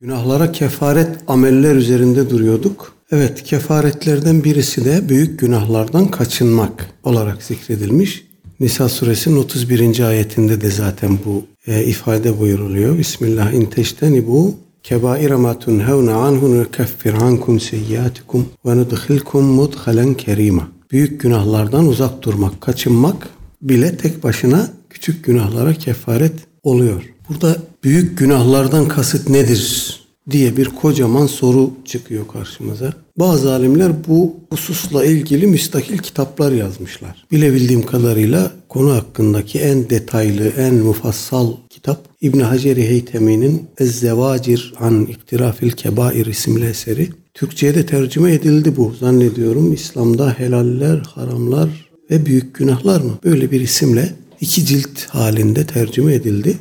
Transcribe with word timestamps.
Günahlara 0.00 0.52
kefaret 0.52 1.08
ameller 1.26 1.74
üzerinde 1.74 2.30
duruyorduk. 2.30 2.92
Evet, 3.10 3.42
kefaretlerden 3.42 4.44
birisi 4.44 4.84
de 4.84 5.08
büyük 5.08 5.40
günahlardan 5.40 6.08
kaçınmak 6.08 6.90
olarak 7.02 7.42
zikredilmiş. 7.42 8.24
Nisa 8.60 8.88
suresinin 8.88 9.36
31. 9.36 10.00
ayetinde 10.00 10.60
de 10.60 10.70
zaten 10.70 11.18
bu 11.24 11.44
e, 11.66 11.84
ifade 11.84 12.38
buyuruluyor. 12.38 12.98
Bismillah 12.98 13.52
in 13.52 13.64
teştenibu 13.64 14.54
kebaire 14.82 15.34
ma 15.34 15.58
tunhevne 15.58 16.12
anhu 16.12 16.58
nukeffir 16.58 17.14
ankum 17.14 17.60
seyyiatikum 17.60 18.46
ve 18.66 18.76
nudkhilkum 18.76 19.44
mudhalen 19.44 20.14
kerima. 20.14 20.68
Büyük 20.90 21.20
günahlardan 21.20 21.86
uzak 21.86 22.22
durmak, 22.22 22.60
kaçınmak 22.60 23.28
bile 23.62 23.96
tek 23.96 24.24
başına 24.24 24.70
küçük 24.90 25.24
günahlara 25.24 25.74
kefaret 25.74 26.34
oluyor. 26.62 27.02
Burada 27.28 27.56
büyük 27.84 28.18
günahlardan 28.18 28.88
kasıt 28.88 29.28
nedir 29.28 29.94
diye 30.30 30.56
bir 30.56 30.64
kocaman 30.64 31.26
soru 31.26 31.70
çıkıyor 31.84 32.28
karşımıza. 32.32 32.92
Bazı 33.16 33.52
alimler 33.52 33.92
bu 34.08 34.36
hususla 34.50 35.04
ilgili 35.04 35.46
müstakil 35.46 35.98
kitaplar 35.98 36.52
yazmışlar. 36.52 37.26
Bilebildiğim 37.32 37.86
kadarıyla 37.86 38.52
konu 38.68 38.92
hakkındaki 38.92 39.58
en 39.58 39.90
detaylı, 39.90 40.48
en 40.48 40.74
mufassal 40.74 41.52
kitap 41.70 42.08
İbn 42.20 42.40
Hacer-i 42.40 42.88
Heytemi'nin 42.88 43.66
Ez-Zevacir 43.78 44.74
an 44.80 45.06
İktirafil 45.06 45.70
Kebair 45.70 46.26
isimli 46.26 46.66
eseri. 46.66 47.08
Türkçe'ye 47.34 47.74
de 47.74 47.86
tercüme 47.86 48.32
edildi 48.32 48.76
bu 48.76 48.94
zannediyorum. 49.00 49.72
İslam'da 49.72 50.34
helaller, 50.38 50.98
haramlar 50.98 51.90
ve 52.10 52.26
büyük 52.26 52.54
günahlar 52.54 53.00
mı? 53.00 53.18
Böyle 53.24 53.50
bir 53.50 53.60
isimle 53.60 54.12
iki 54.40 54.64
cilt 54.64 55.04
halinde 55.08 55.66
tercüme 55.66 56.14
edildi 56.14 56.58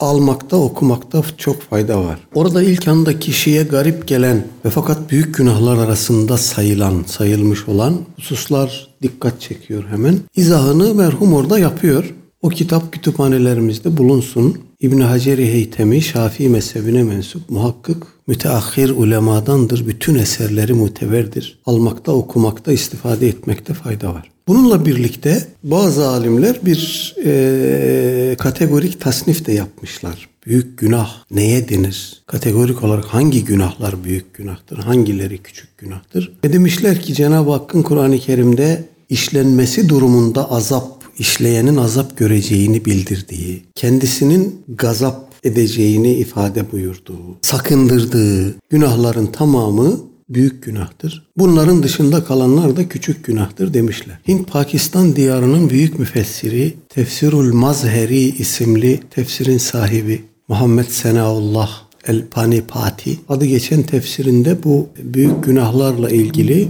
almakta, 0.00 0.56
okumakta 0.56 1.22
çok 1.36 1.62
fayda 1.62 2.04
var. 2.04 2.18
Orada 2.34 2.62
ilk 2.62 2.88
anda 2.88 3.18
kişiye 3.18 3.62
garip 3.62 4.08
gelen 4.08 4.46
ve 4.64 4.70
fakat 4.70 5.10
büyük 5.10 5.34
günahlar 5.34 5.78
arasında 5.78 6.36
sayılan, 6.36 7.04
sayılmış 7.06 7.68
olan 7.68 7.94
hususlar 8.16 8.88
dikkat 9.02 9.40
çekiyor 9.40 9.84
hemen. 9.90 10.18
İzahını 10.36 10.94
merhum 10.94 11.32
orada 11.32 11.58
yapıyor. 11.58 12.14
O 12.42 12.48
kitap 12.48 12.92
kütüphanelerimizde 12.92 13.96
bulunsun. 13.96 14.58
İbn 14.80 15.00
Hacer-i 15.00 15.52
Heytemi 15.52 16.02
Şafii 16.02 16.48
mezhebine 16.48 17.02
mensup 17.02 17.50
muhakkık 17.50 18.17
müteahhir 18.28 18.90
ulemadandır. 18.90 19.86
Bütün 19.86 20.14
eserleri 20.14 20.72
muteberdir. 20.72 21.58
Almakta, 21.66 22.12
okumakta, 22.12 22.72
istifade 22.72 23.28
etmekte 23.28 23.74
fayda 23.74 24.14
var. 24.14 24.30
Bununla 24.48 24.86
birlikte 24.86 25.46
bazı 25.62 26.08
alimler 26.08 26.58
bir 26.62 27.14
e, 27.24 28.36
kategorik 28.38 29.00
tasnif 29.00 29.46
de 29.46 29.52
yapmışlar. 29.52 30.28
Büyük 30.46 30.78
günah 30.78 31.10
neye 31.30 31.68
denir? 31.68 32.22
Kategorik 32.26 32.84
olarak 32.84 33.04
hangi 33.04 33.44
günahlar 33.44 34.04
büyük 34.04 34.34
günahtır? 34.34 34.78
Hangileri 34.78 35.38
küçük 35.38 35.78
günahtır? 35.78 36.32
Ve 36.44 36.52
demişler 36.52 37.00
ki 37.02 37.14
Cenab-ı 37.14 37.50
Hakk'ın 37.50 37.82
Kur'an-ı 37.82 38.18
Kerim'de 38.18 38.84
işlenmesi 39.08 39.88
durumunda 39.88 40.50
azap, 40.50 41.04
işleyenin 41.18 41.76
azap 41.76 42.16
göreceğini 42.16 42.84
bildirdiği, 42.84 43.62
kendisinin 43.74 44.64
gazap 44.68 45.27
edeceğini 45.44 46.12
ifade 46.12 46.72
buyurduğu, 46.72 47.38
sakındırdığı 47.42 48.54
günahların 48.70 49.26
tamamı 49.26 50.00
büyük 50.28 50.62
günahtır. 50.62 51.28
Bunların 51.36 51.82
dışında 51.82 52.24
kalanlar 52.24 52.76
da 52.76 52.88
küçük 52.88 53.24
günahtır 53.24 53.74
demişler. 53.74 54.18
Hint 54.28 54.50
Pakistan 54.52 55.16
diyarının 55.16 55.70
büyük 55.70 55.98
müfessiri 55.98 56.74
Tefsirul 56.88 57.54
Mazheri 57.54 58.20
isimli 58.20 59.00
tefsirin 59.10 59.58
sahibi 59.58 60.24
Muhammed 60.48 60.88
Senaullah 60.88 61.70
El 62.06 62.26
Panipati 62.26 63.18
adı 63.28 63.44
geçen 63.44 63.82
tefsirinde 63.82 64.64
bu 64.64 64.88
büyük 65.02 65.44
günahlarla 65.44 66.10
ilgili 66.10 66.68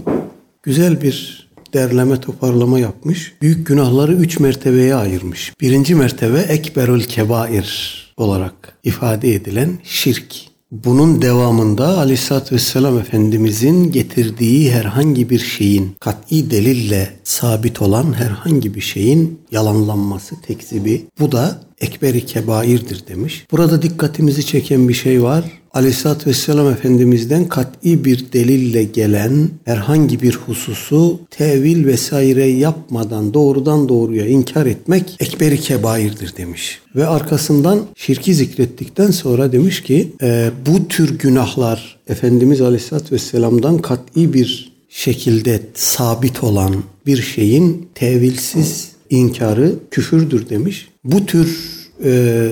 güzel 0.63 1.03
bir 1.03 1.49
derleme 1.75 2.21
toparlama 2.21 2.79
yapmış. 2.79 3.33
Büyük 3.43 3.67
günahları 3.67 4.13
üç 4.13 4.41
mertebeye 4.41 4.95
ayırmış. 4.95 5.53
Birinci 5.61 5.95
mertebe 5.95 6.39
Ekberül 6.39 7.03
Kebair 7.03 8.08
olarak 8.19 8.79
ifade 8.85 9.35
edilen 9.35 9.79
şirk. 9.85 10.49
Bunun 10.71 11.23
devamında 11.23 11.99
Aleyhisselatü 11.99 12.55
Vesselam 12.55 12.99
Efendimizin 12.99 13.93
getirdiği 13.93 14.73
herhangi 14.73 15.31
bir 15.31 15.39
şeyin 15.39 15.97
kat'i 16.01 16.51
delille 16.51 17.11
sabit 17.25 17.83
olan 17.83 18.13
herhangi 18.13 18.75
bir 18.75 18.81
şeyin 18.81 19.41
yalanlanması, 19.51 20.41
tekzibi 20.41 21.07
bu 21.21 21.33
da 21.33 21.61
ekberi 21.81 22.27
kebairdir 22.27 23.05
demiş. 23.09 23.47
Burada 23.53 23.83
dikkatimizi 23.83 24.47
çeken 24.47 24.89
bir 24.89 24.95
şey 24.95 25.23
var. 25.23 25.45
Aleyhisselatü 25.73 26.31
Vesselam 26.31 26.71
Efendimiz'den 26.71 27.49
kat'i 27.49 28.05
bir 28.05 28.33
delille 28.33 28.85
gelen 28.85 29.51
herhangi 29.65 30.23
bir 30.23 30.35
hususu 30.35 31.21
tevil 31.31 31.87
vesaire 31.87 32.47
yapmadan 32.47 33.35
doğrudan 33.35 33.89
doğruya 33.89 34.27
inkar 34.27 34.67
etmek 34.67 35.17
ekberi 35.21 35.61
kebairdir 35.61 36.37
demiş. 36.37 36.81
Ve 36.97 37.07
arkasından 37.07 37.81
şirki 37.97 38.35
zikrettikten 38.35 39.11
sonra 39.11 39.53
demiş 39.53 39.83
ki 39.83 40.13
e, 40.23 40.51
bu 40.67 40.89
tür 40.89 41.19
günahlar 41.19 41.99
Efendimiz 42.09 42.61
Aleyhisselatü 42.61 43.15
Vesselam'dan 43.15 43.79
kat'i 43.79 44.33
bir 44.33 44.73
şekilde 44.89 45.61
sabit 45.75 46.45
olan 46.45 46.75
bir 47.07 47.23
şeyin 47.23 47.89
tevilsiz 47.95 48.98
inkarı 49.11 49.75
küfürdür 49.91 50.49
demiş. 50.49 50.89
Bu 51.05 51.27
tür 51.27 51.79
e, 52.05 52.51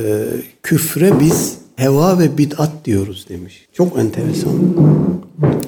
küfre 0.62 1.20
biz 1.20 1.54
heva 1.76 2.18
ve 2.18 2.38
bid'at 2.38 2.72
diyoruz 2.84 3.26
demiş. 3.28 3.66
Çok 3.72 3.98
enteresan. 3.98 4.52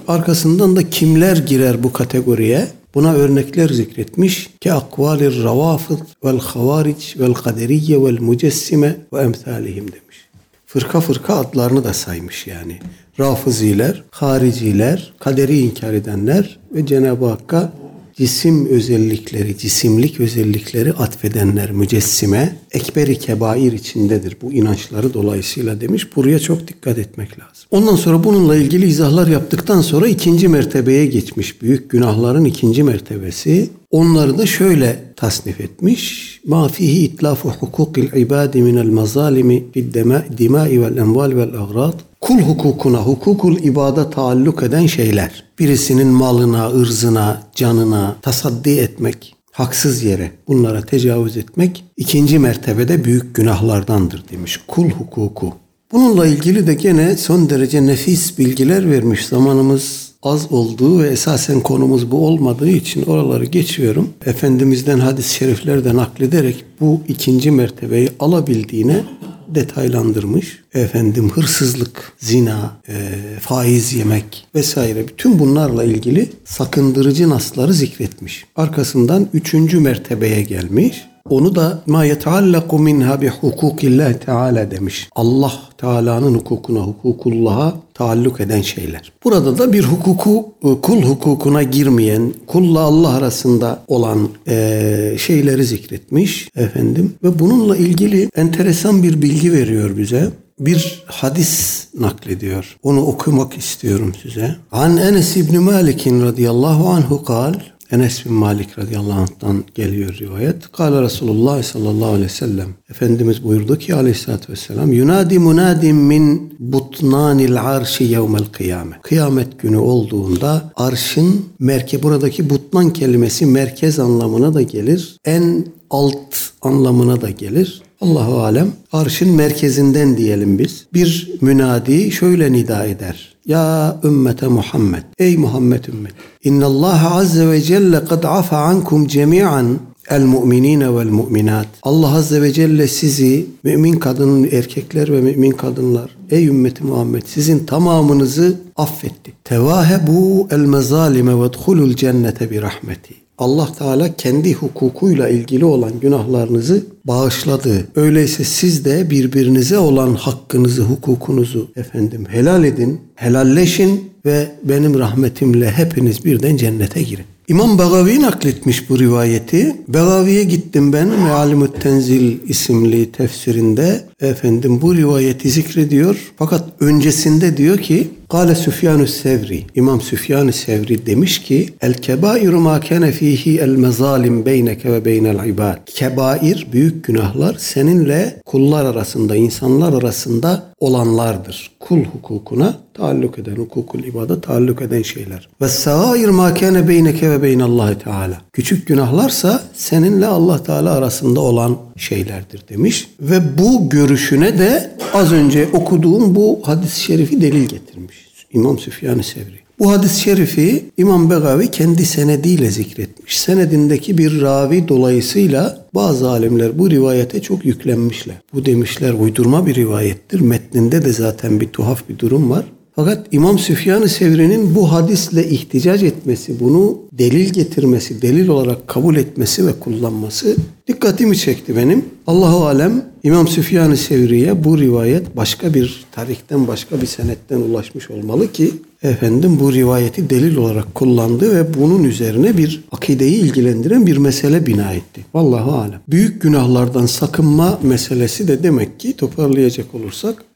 Arkasından 0.08 0.76
da 0.76 0.90
kimler 0.90 1.36
girer 1.36 1.82
bu 1.82 1.92
kategoriye? 1.92 2.68
Buna 2.94 3.12
örnekler 3.12 3.68
zikretmiş 3.68 4.50
ki 4.60 4.72
akvalir 4.72 5.44
ravafid 5.44 5.98
vel 6.24 6.38
havaric 6.38 7.20
vel 7.20 7.34
kaderiye 7.34 8.04
vel 8.04 8.20
mucessime 8.20 8.96
ve 9.12 9.20
emsalihim 9.20 9.86
demiş. 9.92 10.28
Fırka 10.66 11.00
fırka 11.00 11.34
adlarını 11.34 11.84
da 11.84 11.94
saymış 11.94 12.46
yani. 12.46 12.78
Rafiziler, 13.20 14.04
hariciler, 14.10 15.12
kaderi 15.18 15.58
inkar 15.58 15.92
edenler 15.92 16.58
ve 16.74 16.86
Cenab-ı 16.86 17.26
Hakk'a 17.26 17.72
cisim 18.18 18.66
özellikleri, 18.66 19.58
cisimlik 19.58 20.20
özellikleri 20.20 20.92
atfedenler 20.92 21.72
mücessime 21.72 22.56
ekberi 22.72 23.18
kebair 23.18 23.72
içindedir 23.72 24.36
bu 24.42 24.52
inançları 24.52 25.14
dolayısıyla 25.14 25.80
demiş. 25.80 26.16
Buraya 26.16 26.38
çok 26.38 26.68
dikkat 26.68 26.98
etmek 26.98 27.30
lazım. 27.30 27.64
Ondan 27.70 27.96
sonra 27.96 28.24
bununla 28.24 28.56
ilgili 28.56 28.86
izahlar 28.86 29.26
yaptıktan 29.26 29.80
sonra 29.80 30.08
ikinci 30.08 30.48
mertebeye 30.48 31.06
geçmiş. 31.06 31.62
Büyük 31.62 31.90
günahların 31.90 32.44
ikinci 32.44 32.82
mertebesi. 32.82 33.70
Onları 33.90 34.38
da 34.38 34.46
şöyle 34.46 35.12
tasnif 35.16 35.60
etmiş. 35.60 36.40
Ma 36.46 36.68
fihi 36.68 37.04
itlafu 37.04 37.50
hukukil 37.50 38.12
ibadi 38.12 38.62
minel 38.62 38.88
mazalimi 38.88 39.64
fid 39.72 39.94
dimai 40.38 40.82
vel 40.82 40.96
enval 40.96 41.36
vel 41.36 41.62
agrad 41.62 41.94
kul 42.20 42.38
hukukuna, 42.40 42.98
hukukul 42.98 43.56
ibada 43.56 44.10
taalluk 44.10 44.62
eden 44.62 44.86
şeyler. 44.86 45.44
Birisinin 45.58 46.06
malına, 46.06 46.70
ırzına, 46.70 47.42
canına 47.54 48.16
tasaddi 48.22 48.70
etmek, 48.70 49.36
haksız 49.52 50.02
yere 50.02 50.32
bunlara 50.48 50.82
tecavüz 50.82 51.36
etmek 51.36 51.84
ikinci 51.96 52.38
mertebede 52.38 53.04
büyük 53.04 53.34
günahlardandır 53.34 54.28
demiş. 54.28 54.60
Kul 54.66 54.90
hukuku. 54.90 55.52
Bununla 55.92 56.26
ilgili 56.26 56.66
de 56.66 56.74
gene 56.74 57.16
son 57.16 57.50
derece 57.50 57.86
nefis 57.86 58.38
bilgiler 58.38 58.90
vermiş. 58.90 59.26
Zamanımız 59.26 60.07
az 60.22 60.52
olduğu 60.52 61.02
ve 61.02 61.08
esasen 61.08 61.60
konumuz 61.60 62.10
bu 62.10 62.26
olmadığı 62.26 62.70
için 62.70 63.02
oraları 63.02 63.44
geçiyorum. 63.44 64.10
Efendimizden 64.26 64.98
hadis-i 64.98 65.34
şeriflerden 65.34 65.96
naklederek 65.96 66.64
bu 66.80 67.00
ikinci 67.08 67.50
mertebeyi 67.50 68.10
alabildiğine 68.20 69.02
detaylandırmış. 69.48 70.58
Efendim 70.74 71.30
hırsızlık, 71.30 72.12
zina, 72.18 72.76
e, 72.88 72.94
faiz 73.40 73.92
yemek 73.92 74.46
vesaire 74.54 75.08
bütün 75.08 75.38
bunlarla 75.38 75.84
ilgili 75.84 76.30
sakındırıcı 76.44 77.28
nasları 77.28 77.74
zikretmiş. 77.74 78.44
Arkasından 78.56 79.28
üçüncü 79.34 79.80
mertebeye 79.80 80.42
gelmiş. 80.42 81.04
Onu 81.30 81.54
da 81.54 81.82
ma 81.86 82.04
yeteallaku 82.04 82.78
minha 82.78 83.20
bi 83.20 83.28
hukukillah 83.28 84.14
Teala 84.14 84.70
demiş. 84.70 85.08
Allah 85.16 85.52
Teala'nın 85.78 86.34
hukukuna, 86.34 86.80
hukukullah'a 86.80 87.74
taalluk 87.94 88.40
eden 88.40 88.62
şeyler. 88.62 89.12
Burada 89.24 89.58
da 89.58 89.72
bir 89.72 89.84
hukuku, 89.84 90.48
e, 90.64 90.80
kul 90.82 91.02
hukukuna 91.02 91.62
girmeyen, 91.62 92.32
kulla 92.46 92.80
Allah 92.80 93.08
arasında 93.08 93.82
olan 93.88 94.28
e, 94.48 95.16
şeyleri 95.18 95.64
zikretmiş 95.64 96.48
efendim. 96.56 97.14
Ve 97.22 97.38
bununla 97.38 97.76
ilgili 97.76 98.28
enteresan 98.36 99.02
bir 99.02 99.22
bilgi 99.22 99.52
veriyor 99.52 99.96
bize 99.96 100.30
bir 100.60 101.04
hadis 101.06 101.84
naklediyor. 101.98 102.76
Onu 102.82 103.00
okumak 103.06 103.56
istiyorum 103.56 104.12
size. 104.22 104.56
An 104.72 104.96
Enes 104.96 105.36
İbni 105.36 105.58
Malik'in 105.58 106.22
radıyallahu 106.22 106.88
anhu 106.88 107.24
kal 107.24 107.54
Enes 107.90 108.24
bin 108.24 108.32
Malik 108.32 108.78
radıyallahu 108.78 109.20
anh'tan 109.20 109.64
geliyor 109.74 110.18
rivayet. 110.20 110.72
Kale 110.72 111.02
Resulullah 111.02 111.62
sallallahu 111.62 112.08
aleyhi 112.08 112.24
ve 112.24 112.28
sellem. 112.28 112.68
Efendimiz 112.90 113.44
buyurdu 113.44 113.78
ki 113.78 113.94
aleyhissalatü 113.94 114.52
vesselam. 114.52 114.92
Yunadi 114.92 115.38
munadim 115.38 115.96
min 115.96 116.54
butnanil 116.58 117.62
arşi 117.62 118.04
yevmel 118.04 118.44
kıyame. 118.44 118.98
Kıyamet 119.02 119.58
günü 119.58 119.76
olduğunda 119.76 120.72
arşın 120.76 121.44
merke 121.58 122.02
buradaki 122.02 122.50
butnan 122.50 122.92
kelimesi 122.92 123.46
merkez 123.46 123.98
anlamına 123.98 124.54
da 124.54 124.62
gelir. 124.62 125.16
En 125.24 125.66
alt 125.90 126.34
anlamına 126.62 127.20
da 127.20 127.30
gelir. 127.30 127.82
Allahu 128.00 128.40
alem 128.40 128.72
arşın 128.92 129.30
merkezinden 129.30 130.16
diyelim 130.16 130.58
biz. 130.58 130.86
Bir 130.94 131.38
münadi 131.40 132.12
şöyle 132.12 132.52
nida 132.52 132.84
eder. 132.84 133.36
Ya 133.46 133.96
ümmete 134.04 134.46
Muhammed. 134.48 135.02
Ey 135.18 135.36
Muhammed 135.36 135.84
ümmet. 135.84 136.12
İnna 136.44 136.66
Allah 136.66 137.16
azze 137.16 137.48
ve 137.48 137.62
celle 137.62 138.04
kad 138.04 138.24
afa 138.24 138.56
ankum 138.56 139.06
cemi'an 139.06 139.78
el 140.10 140.24
mu'minine 140.24 140.96
vel 140.96 141.10
mu'minat. 141.10 141.66
Allah 141.82 142.14
azze 142.14 142.42
ve 142.42 142.52
celle 142.52 142.88
sizi 142.88 143.46
mümin 143.64 143.92
kadın 143.92 144.48
erkekler 144.52 145.12
ve 145.12 145.20
mümin 145.20 145.50
kadınlar 145.50 146.16
ey 146.30 146.46
ümmeti 146.46 146.84
Muhammed 146.84 147.22
sizin 147.26 147.66
tamamınızı 147.66 148.60
affetti. 148.76 149.32
Tevahebu 149.44 150.48
el 150.50 150.58
mezalime 150.58 151.40
ve 151.40 151.52
dhulul 151.52 151.94
cennete 151.94 152.50
bir 152.50 152.62
rahmeti. 152.62 153.14
Allah 153.38 153.72
Teala 153.78 154.16
kendi 154.16 154.54
hukukuyla 154.54 155.28
ilgili 155.28 155.64
olan 155.64 156.00
günahlarınızı 156.00 156.82
bağışladı. 157.04 157.88
Öyleyse 157.96 158.44
siz 158.44 158.84
de 158.84 159.10
birbirinize 159.10 159.78
olan 159.78 160.14
hakkınızı, 160.14 160.82
hukukunuzu 160.82 161.68
efendim 161.76 162.24
helal 162.28 162.64
edin, 162.64 163.00
helalleşin 163.14 164.10
ve 164.26 164.48
benim 164.64 164.98
rahmetimle 164.98 165.70
hepiniz 165.70 166.24
birden 166.24 166.56
cennete 166.56 167.02
girin. 167.02 167.24
İmam 167.48 167.78
Begavi 167.78 168.22
nakletmiş 168.22 168.90
bu 168.90 168.98
rivayeti. 168.98 169.76
Begavi'ye 169.88 170.44
gittim 170.44 170.92
ben 170.92 171.08
Mealimut 171.08 171.82
Tenzil 171.82 172.36
isimli 172.48 173.12
tefsirinde 173.12 174.00
efendim 174.20 174.80
bu 174.82 174.94
rivayeti 174.94 175.50
zikrediyor. 175.50 176.32
Fakat 176.36 176.64
öncesinde 176.80 177.56
diyor 177.56 177.78
ki 177.78 178.08
Kale 178.28 178.54
Süfyan 178.54 179.04
Sevri. 179.04 179.64
İmam 179.74 180.00
Süfyan 180.00 180.50
Sevri 180.50 181.06
demiş 181.06 181.42
ki 181.42 181.68
El 181.80 181.94
kebair 181.94 182.48
ma 182.48 182.80
kana 182.80 183.06
fihi 183.06 183.58
el 183.60 183.68
mezalim 183.68 184.46
beyneke 184.46 184.92
ve 184.92 185.04
beynel 185.04 185.48
ibad. 185.48 185.78
Kebair 185.86 186.66
büyük 186.72 187.04
günahlar 187.04 187.56
seninle 187.58 188.42
kullar 188.46 188.84
arasında, 188.84 189.36
insanlar 189.36 189.92
arasında 189.92 190.72
olanlardır. 190.80 191.70
Kul 191.80 192.04
hukukuna 192.04 192.76
taalluk 192.98 193.38
eden, 193.38 193.56
hukukul 193.56 194.04
ibada 194.04 194.40
taalluk 194.40 194.82
eden 194.82 195.02
şeyler. 195.02 195.48
Ve 195.62 195.68
sagair 195.68 196.28
ma 196.28 196.54
kana 196.54 196.88
beyneke 196.88 197.30
ve 197.30 197.42
beynallahi 197.42 197.98
teala. 197.98 198.40
Küçük 198.52 198.86
günahlarsa 198.86 199.62
seninle 199.74 200.26
Allah 200.26 200.62
Teala 200.62 200.92
arasında 200.92 201.40
olan 201.40 201.76
şeylerdir 201.96 202.62
demiş. 202.68 203.10
Ve 203.20 203.58
bu 203.58 203.88
görüşüne 203.88 204.58
de 204.58 204.96
az 205.14 205.32
önce 205.32 205.68
okuduğum 205.72 206.34
bu 206.34 206.60
hadis-i 206.62 207.00
şerifi 207.00 207.40
delil 207.40 207.68
getirmiş. 207.68 208.28
İmam 208.52 208.78
Süfyan-ı 208.78 209.22
Sevri. 209.22 209.58
Bu 209.78 209.92
hadis-i 209.92 210.20
şerifi 210.20 210.84
İmam 210.96 211.30
Begavi 211.30 211.70
kendi 211.70 212.06
senediyle 212.06 212.70
zikretmiş. 212.70 213.40
Senedindeki 213.40 214.18
bir 214.18 214.40
ravi 214.40 214.88
dolayısıyla 214.88 215.86
bazı 215.94 216.30
alimler 216.30 216.78
bu 216.78 216.90
rivayete 216.90 217.42
çok 217.42 217.64
yüklenmişler. 217.64 218.36
Bu 218.54 218.64
demişler 218.64 219.12
uydurma 219.12 219.66
bir 219.66 219.74
rivayettir. 219.74 220.40
Metninde 220.40 221.04
de 221.04 221.12
zaten 221.12 221.60
bir 221.60 221.68
tuhaf 221.68 222.08
bir 222.08 222.18
durum 222.18 222.50
var. 222.50 222.64
Fakat 222.98 223.26
İmam 223.32 223.58
Süfyan-ı 223.58 224.08
Sevri'nin 224.08 224.74
bu 224.74 224.92
hadisle 224.92 225.48
ihticac 225.48 226.06
etmesi, 226.06 226.60
bunu 226.60 226.98
delil 227.12 227.52
getirmesi, 227.52 228.22
delil 228.22 228.48
olarak 228.48 228.88
kabul 228.88 229.16
etmesi 229.16 229.66
ve 229.66 229.72
kullanması 229.72 230.56
dikkatimi 230.88 231.36
çekti 231.36 231.76
benim. 231.76 232.04
Allahu 232.26 232.66
alem 232.66 233.04
İmam 233.22 233.48
Süfyan-ı 233.48 233.96
Sevri'ye 233.96 234.64
bu 234.64 234.78
rivayet 234.78 235.36
başka 235.36 235.74
bir 235.74 236.04
tarihten, 236.12 236.68
başka 236.68 237.00
bir 237.00 237.06
senetten 237.06 237.60
ulaşmış 237.60 238.10
olmalı 238.10 238.52
ki 238.52 238.70
efendim 239.02 239.58
bu 239.60 239.72
rivayeti 239.72 240.30
delil 240.30 240.56
olarak 240.56 240.94
kullandı 240.94 241.56
ve 241.56 241.74
bunun 241.74 242.04
üzerine 242.04 242.56
bir 242.56 242.84
akideyi 242.92 243.34
ilgilendiren 243.34 244.06
bir 244.06 244.16
mesele 244.16 244.66
bina 244.66 244.92
etti. 244.92 245.20
Vallahu 245.34 245.72
alem. 245.72 246.00
Büyük 246.08 246.42
günahlardan 246.42 247.06
sakınma 247.06 247.78
meselesi 247.82 248.48
de 248.48 248.62
demek 248.62 249.00
ki 249.00 249.16
toparlayacak 249.16 249.94
olursak 249.94 250.47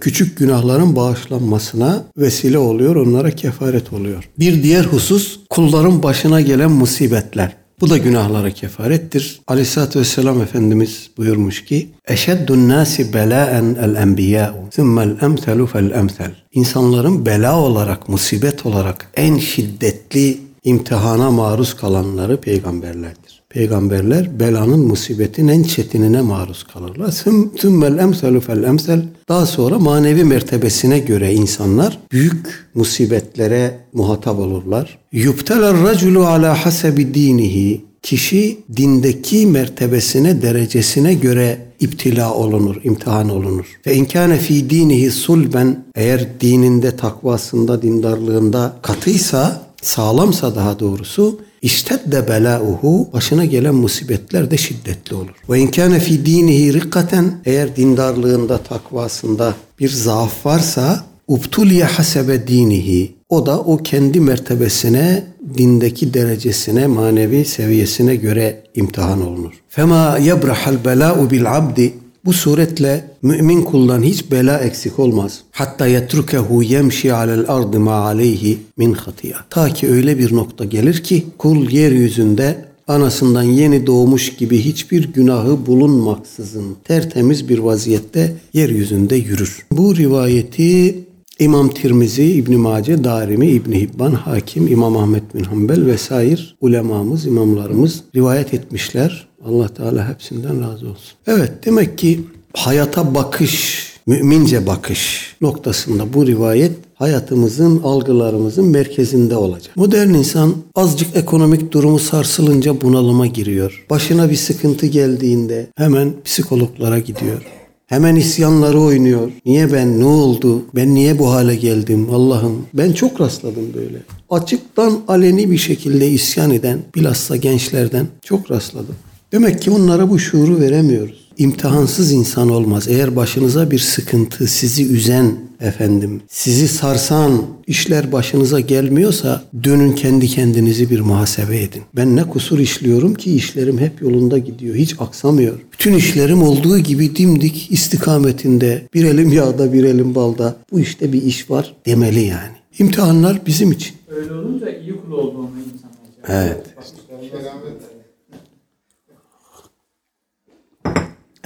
küçük 0.00 0.36
günahların 0.36 0.96
bağışlanmasına 0.96 2.04
vesile 2.16 2.58
oluyor, 2.58 2.96
onlara 2.96 3.30
kefaret 3.30 3.92
oluyor. 3.92 4.28
Bir 4.38 4.62
diğer 4.62 4.84
husus 4.84 5.40
kulların 5.50 6.02
başına 6.02 6.40
gelen 6.40 6.70
musibetler. 6.70 7.56
Bu 7.80 7.90
da 7.90 7.96
günahlara 7.96 8.50
kefarettir. 8.50 9.40
Aleyhisselatü 9.46 10.00
Vesselam 10.00 10.42
Efendimiz 10.42 11.10
buyurmuş 11.16 11.64
ki 11.64 11.88
Eşeddun 12.08 12.68
nasi 12.68 13.12
belaen 13.12 13.76
el 13.82 13.94
enbiya'u 13.94 14.70
thummel 14.70 15.16
emtelu 15.22 15.66
fel 15.66 15.90
emtel. 15.90 16.34
İnsanların 16.52 17.26
bela 17.26 17.60
olarak, 17.60 18.08
musibet 18.08 18.66
olarak 18.66 19.10
en 19.16 19.38
şiddetli 19.38 20.38
imtihana 20.64 21.30
maruz 21.30 21.76
kalanları 21.76 22.40
peygamberlerdir. 22.40 23.37
Peygamberler 23.50 24.40
belanın 24.40 24.80
musibetin 24.80 25.48
en 25.48 25.62
çetinine 25.62 26.20
maruz 26.20 26.64
kalırlar. 26.64 27.14
Sümmel 27.56 27.98
emselu 27.98 28.40
fel 28.40 28.62
emsel. 28.62 29.02
Daha 29.28 29.46
sonra 29.46 29.78
manevi 29.78 30.24
mertebesine 30.24 30.98
göre 30.98 31.34
insanlar 31.34 31.98
büyük 32.12 32.68
musibetlere 32.74 33.78
muhatap 33.92 34.38
olurlar. 34.38 34.98
Yubteler 35.12 35.82
raculu 35.82 36.26
ala 36.26 36.64
hasebi 36.66 37.14
dinihi. 37.14 37.84
Kişi 38.02 38.58
dindeki 38.76 39.46
mertebesine, 39.46 40.42
derecesine 40.42 41.14
göre 41.14 41.58
iptila 41.80 42.34
olunur, 42.34 42.76
imtihan 42.84 43.28
olunur. 43.28 43.66
Ve 43.86 43.94
inkâne 43.94 44.38
fi 44.38 44.70
dinihi 44.70 45.10
sulben 45.10 45.84
eğer 45.94 46.40
dininde, 46.40 46.96
takvasında, 46.96 47.82
dindarlığında 47.82 48.76
katıysa, 48.82 49.62
sağlamsa 49.82 50.54
daha 50.54 50.78
doğrusu 50.78 51.40
İştedde 51.62 52.28
belauhu 52.28 53.08
başına 53.12 53.44
gelen 53.44 53.74
musibetler 53.74 54.50
de 54.50 54.56
şiddetli 54.56 55.16
olur. 55.16 55.34
Ve 55.50 55.58
inkâne 55.58 56.00
fi 56.00 56.26
dinihi 56.26 56.74
rikkaten 56.74 57.32
eğer 57.44 57.76
dindarlığında, 57.76 58.58
takvasında 58.58 59.54
bir 59.80 59.88
zaaf 59.88 60.46
varsa 60.46 61.04
ubtuliye 61.28 61.84
hasebe 61.84 62.48
dinihi 62.48 63.18
o 63.28 63.46
da 63.46 63.60
o 63.60 63.76
kendi 63.76 64.20
mertebesine, 64.20 65.24
dindeki 65.58 66.14
derecesine, 66.14 66.86
manevi 66.86 67.44
seviyesine 67.44 68.16
göre 68.16 68.62
imtihan 68.74 69.26
olunur. 69.26 69.52
Fema 69.68 70.18
yebrahal 70.18 70.84
bela'u 70.84 71.30
bil 71.30 71.56
abdi 71.56 71.92
bu 72.24 72.32
suretle 72.32 73.10
mümin 73.22 73.62
kuldan 73.62 74.02
hiç 74.02 74.30
bela 74.30 74.58
eksik 74.58 74.98
olmaz. 74.98 75.40
Hatta 75.50 75.86
yetrukehu 75.86 76.62
yemşi 76.62 77.12
alel 77.12 77.44
ardı 77.48 77.80
ma 77.80 77.92
aleyhi 77.92 78.58
min 78.76 78.92
hatiya. 78.92 79.36
Ta 79.50 79.68
ki 79.68 79.90
öyle 79.90 80.18
bir 80.18 80.34
nokta 80.34 80.64
gelir 80.64 81.02
ki 81.02 81.26
kul 81.38 81.70
yeryüzünde 81.70 82.68
anasından 82.88 83.42
yeni 83.42 83.86
doğmuş 83.86 84.36
gibi 84.36 84.58
hiçbir 84.58 85.12
günahı 85.12 85.66
bulunmaksızın 85.66 86.76
tertemiz 86.84 87.48
bir 87.48 87.58
vaziyette 87.58 88.36
yeryüzünde 88.52 89.16
yürür. 89.16 89.66
Bu 89.72 89.96
rivayeti 89.96 91.04
İmam 91.38 91.68
Tirmizi, 91.68 92.24
İbn 92.24 92.54
Mace, 92.54 93.04
Darimi, 93.04 93.46
İbn 93.46 93.72
Hibban, 93.72 94.12
Hakim, 94.12 94.66
İmam 94.66 94.96
Ahmet 94.96 95.34
bin 95.34 95.44
Hanbel 95.44 95.86
vesaire 95.86 96.40
ulemamız, 96.60 97.26
imamlarımız 97.26 98.04
rivayet 98.16 98.54
etmişler. 98.54 99.27
Allah 99.44 99.68
Teala 99.68 100.08
hepsinden 100.08 100.60
razı 100.60 100.88
olsun. 100.88 101.12
Evet 101.26 101.52
demek 101.64 101.98
ki 101.98 102.20
hayata 102.54 103.14
bakış, 103.14 103.86
mümince 104.06 104.66
bakış 104.66 105.34
noktasında 105.40 106.12
bu 106.12 106.26
rivayet 106.26 106.72
hayatımızın, 106.94 107.82
algılarımızın 107.82 108.64
merkezinde 108.64 109.36
olacak. 109.36 109.76
Modern 109.76 110.08
insan 110.08 110.54
azıcık 110.74 111.16
ekonomik 111.16 111.72
durumu 111.72 111.98
sarsılınca 111.98 112.80
bunalıma 112.80 113.26
giriyor. 113.26 113.86
Başına 113.90 114.30
bir 114.30 114.36
sıkıntı 114.36 114.86
geldiğinde 114.86 115.66
hemen 115.76 116.12
psikologlara 116.24 116.98
gidiyor. 116.98 117.42
Hemen 117.86 118.16
isyanları 118.16 118.80
oynuyor. 118.80 119.30
Niye 119.46 119.72
ben? 119.72 120.00
Ne 120.00 120.04
oldu? 120.04 120.62
Ben 120.74 120.94
niye 120.94 121.18
bu 121.18 121.30
hale 121.30 121.56
geldim? 121.56 122.08
Allah'ım. 122.12 122.66
Ben 122.74 122.92
çok 122.92 123.20
rastladım 123.20 123.74
böyle. 123.74 123.98
Açıktan 124.30 125.00
aleni 125.08 125.50
bir 125.50 125.58
şekilde 125.58 126.08
isyan 126.08 126.50
eden 126.50 126.78
bilhassa 126.94 127.36
gençlerden 127.36 128.06
çok 128.22 128.50
rastladım. 128.50 128.94
Demek 129.32 129.62
ki 129.62 129.70
onlara 129.70 130.10
bu 130.10 130.18
şuuru 130.18 130.60
veremiyoruz. 130.60 131.28
İmtihansız 131.38 132.12
insan 132.12 132.48
olmaz. 132.48 132.88
Eğer 132.88 133.16
başınıza 133.16 133.70
bir 133.70 133.78
sıkıntı, 133.78 134.46
sizi 134.46 134.86
üzen 134.86 135.34
efendim, 135.60 136.20
sizi 136.28 136.68
sarsan 136.68 137.42
işler 137.66 138.12
başınıza 138.12 138.60
gelmiyorsa 138.60 139.42
dönün 139.64 139.92
kendi 139.92 140.26
kendinizi 140.26 140.90
bir 140.90 141.00
muhasebe 141.00 141.62
edin. 141.62 141.82
Ben 141.96 142.16
ne 142.16 142.24
kusur 142.24 142.58
işliyorum 142.58 143.14
ki 143.14 143.34
işlerim 143.34 143.78
hep 143.78 144.02
yolunda 144.02 144.38
gidiyor, 144.38 144.74
hiç 144.74 144.94
aksamıyor. 144.98 145.58
Bütün 145.72 145.92
işlerim 145.92 146.42
olduğu 146.42 146.78
gibi 146.78 147.16
dimdik 147.16 147.72
istikametinde, 147.72 148.82
bir 148.94 149.04
elim 149.04 149.32
yağda 149.32 149.72
bir 149.72 149.84
elim 149.84 150.14
balda. 150.14 150.56
Bu 150.72 150.80
işte 150.80 151.12
bir 151.12 151.22
iş 151.22 151.50
var 151.50 151.74
demeli 151.86 152.24
yani. 152.24 152.56
İmtihanlar 152.78 153.46
bizim 153.46 153.72
için. 153.72 153.96
Öyle 154.08 154.32
olunca 154.32 154.70
iyi 154.70 154.96
kul 154.96 155.12
olduğunu 155.12 155.50
insan 155.74 155.90
Evet. 156.28 156.66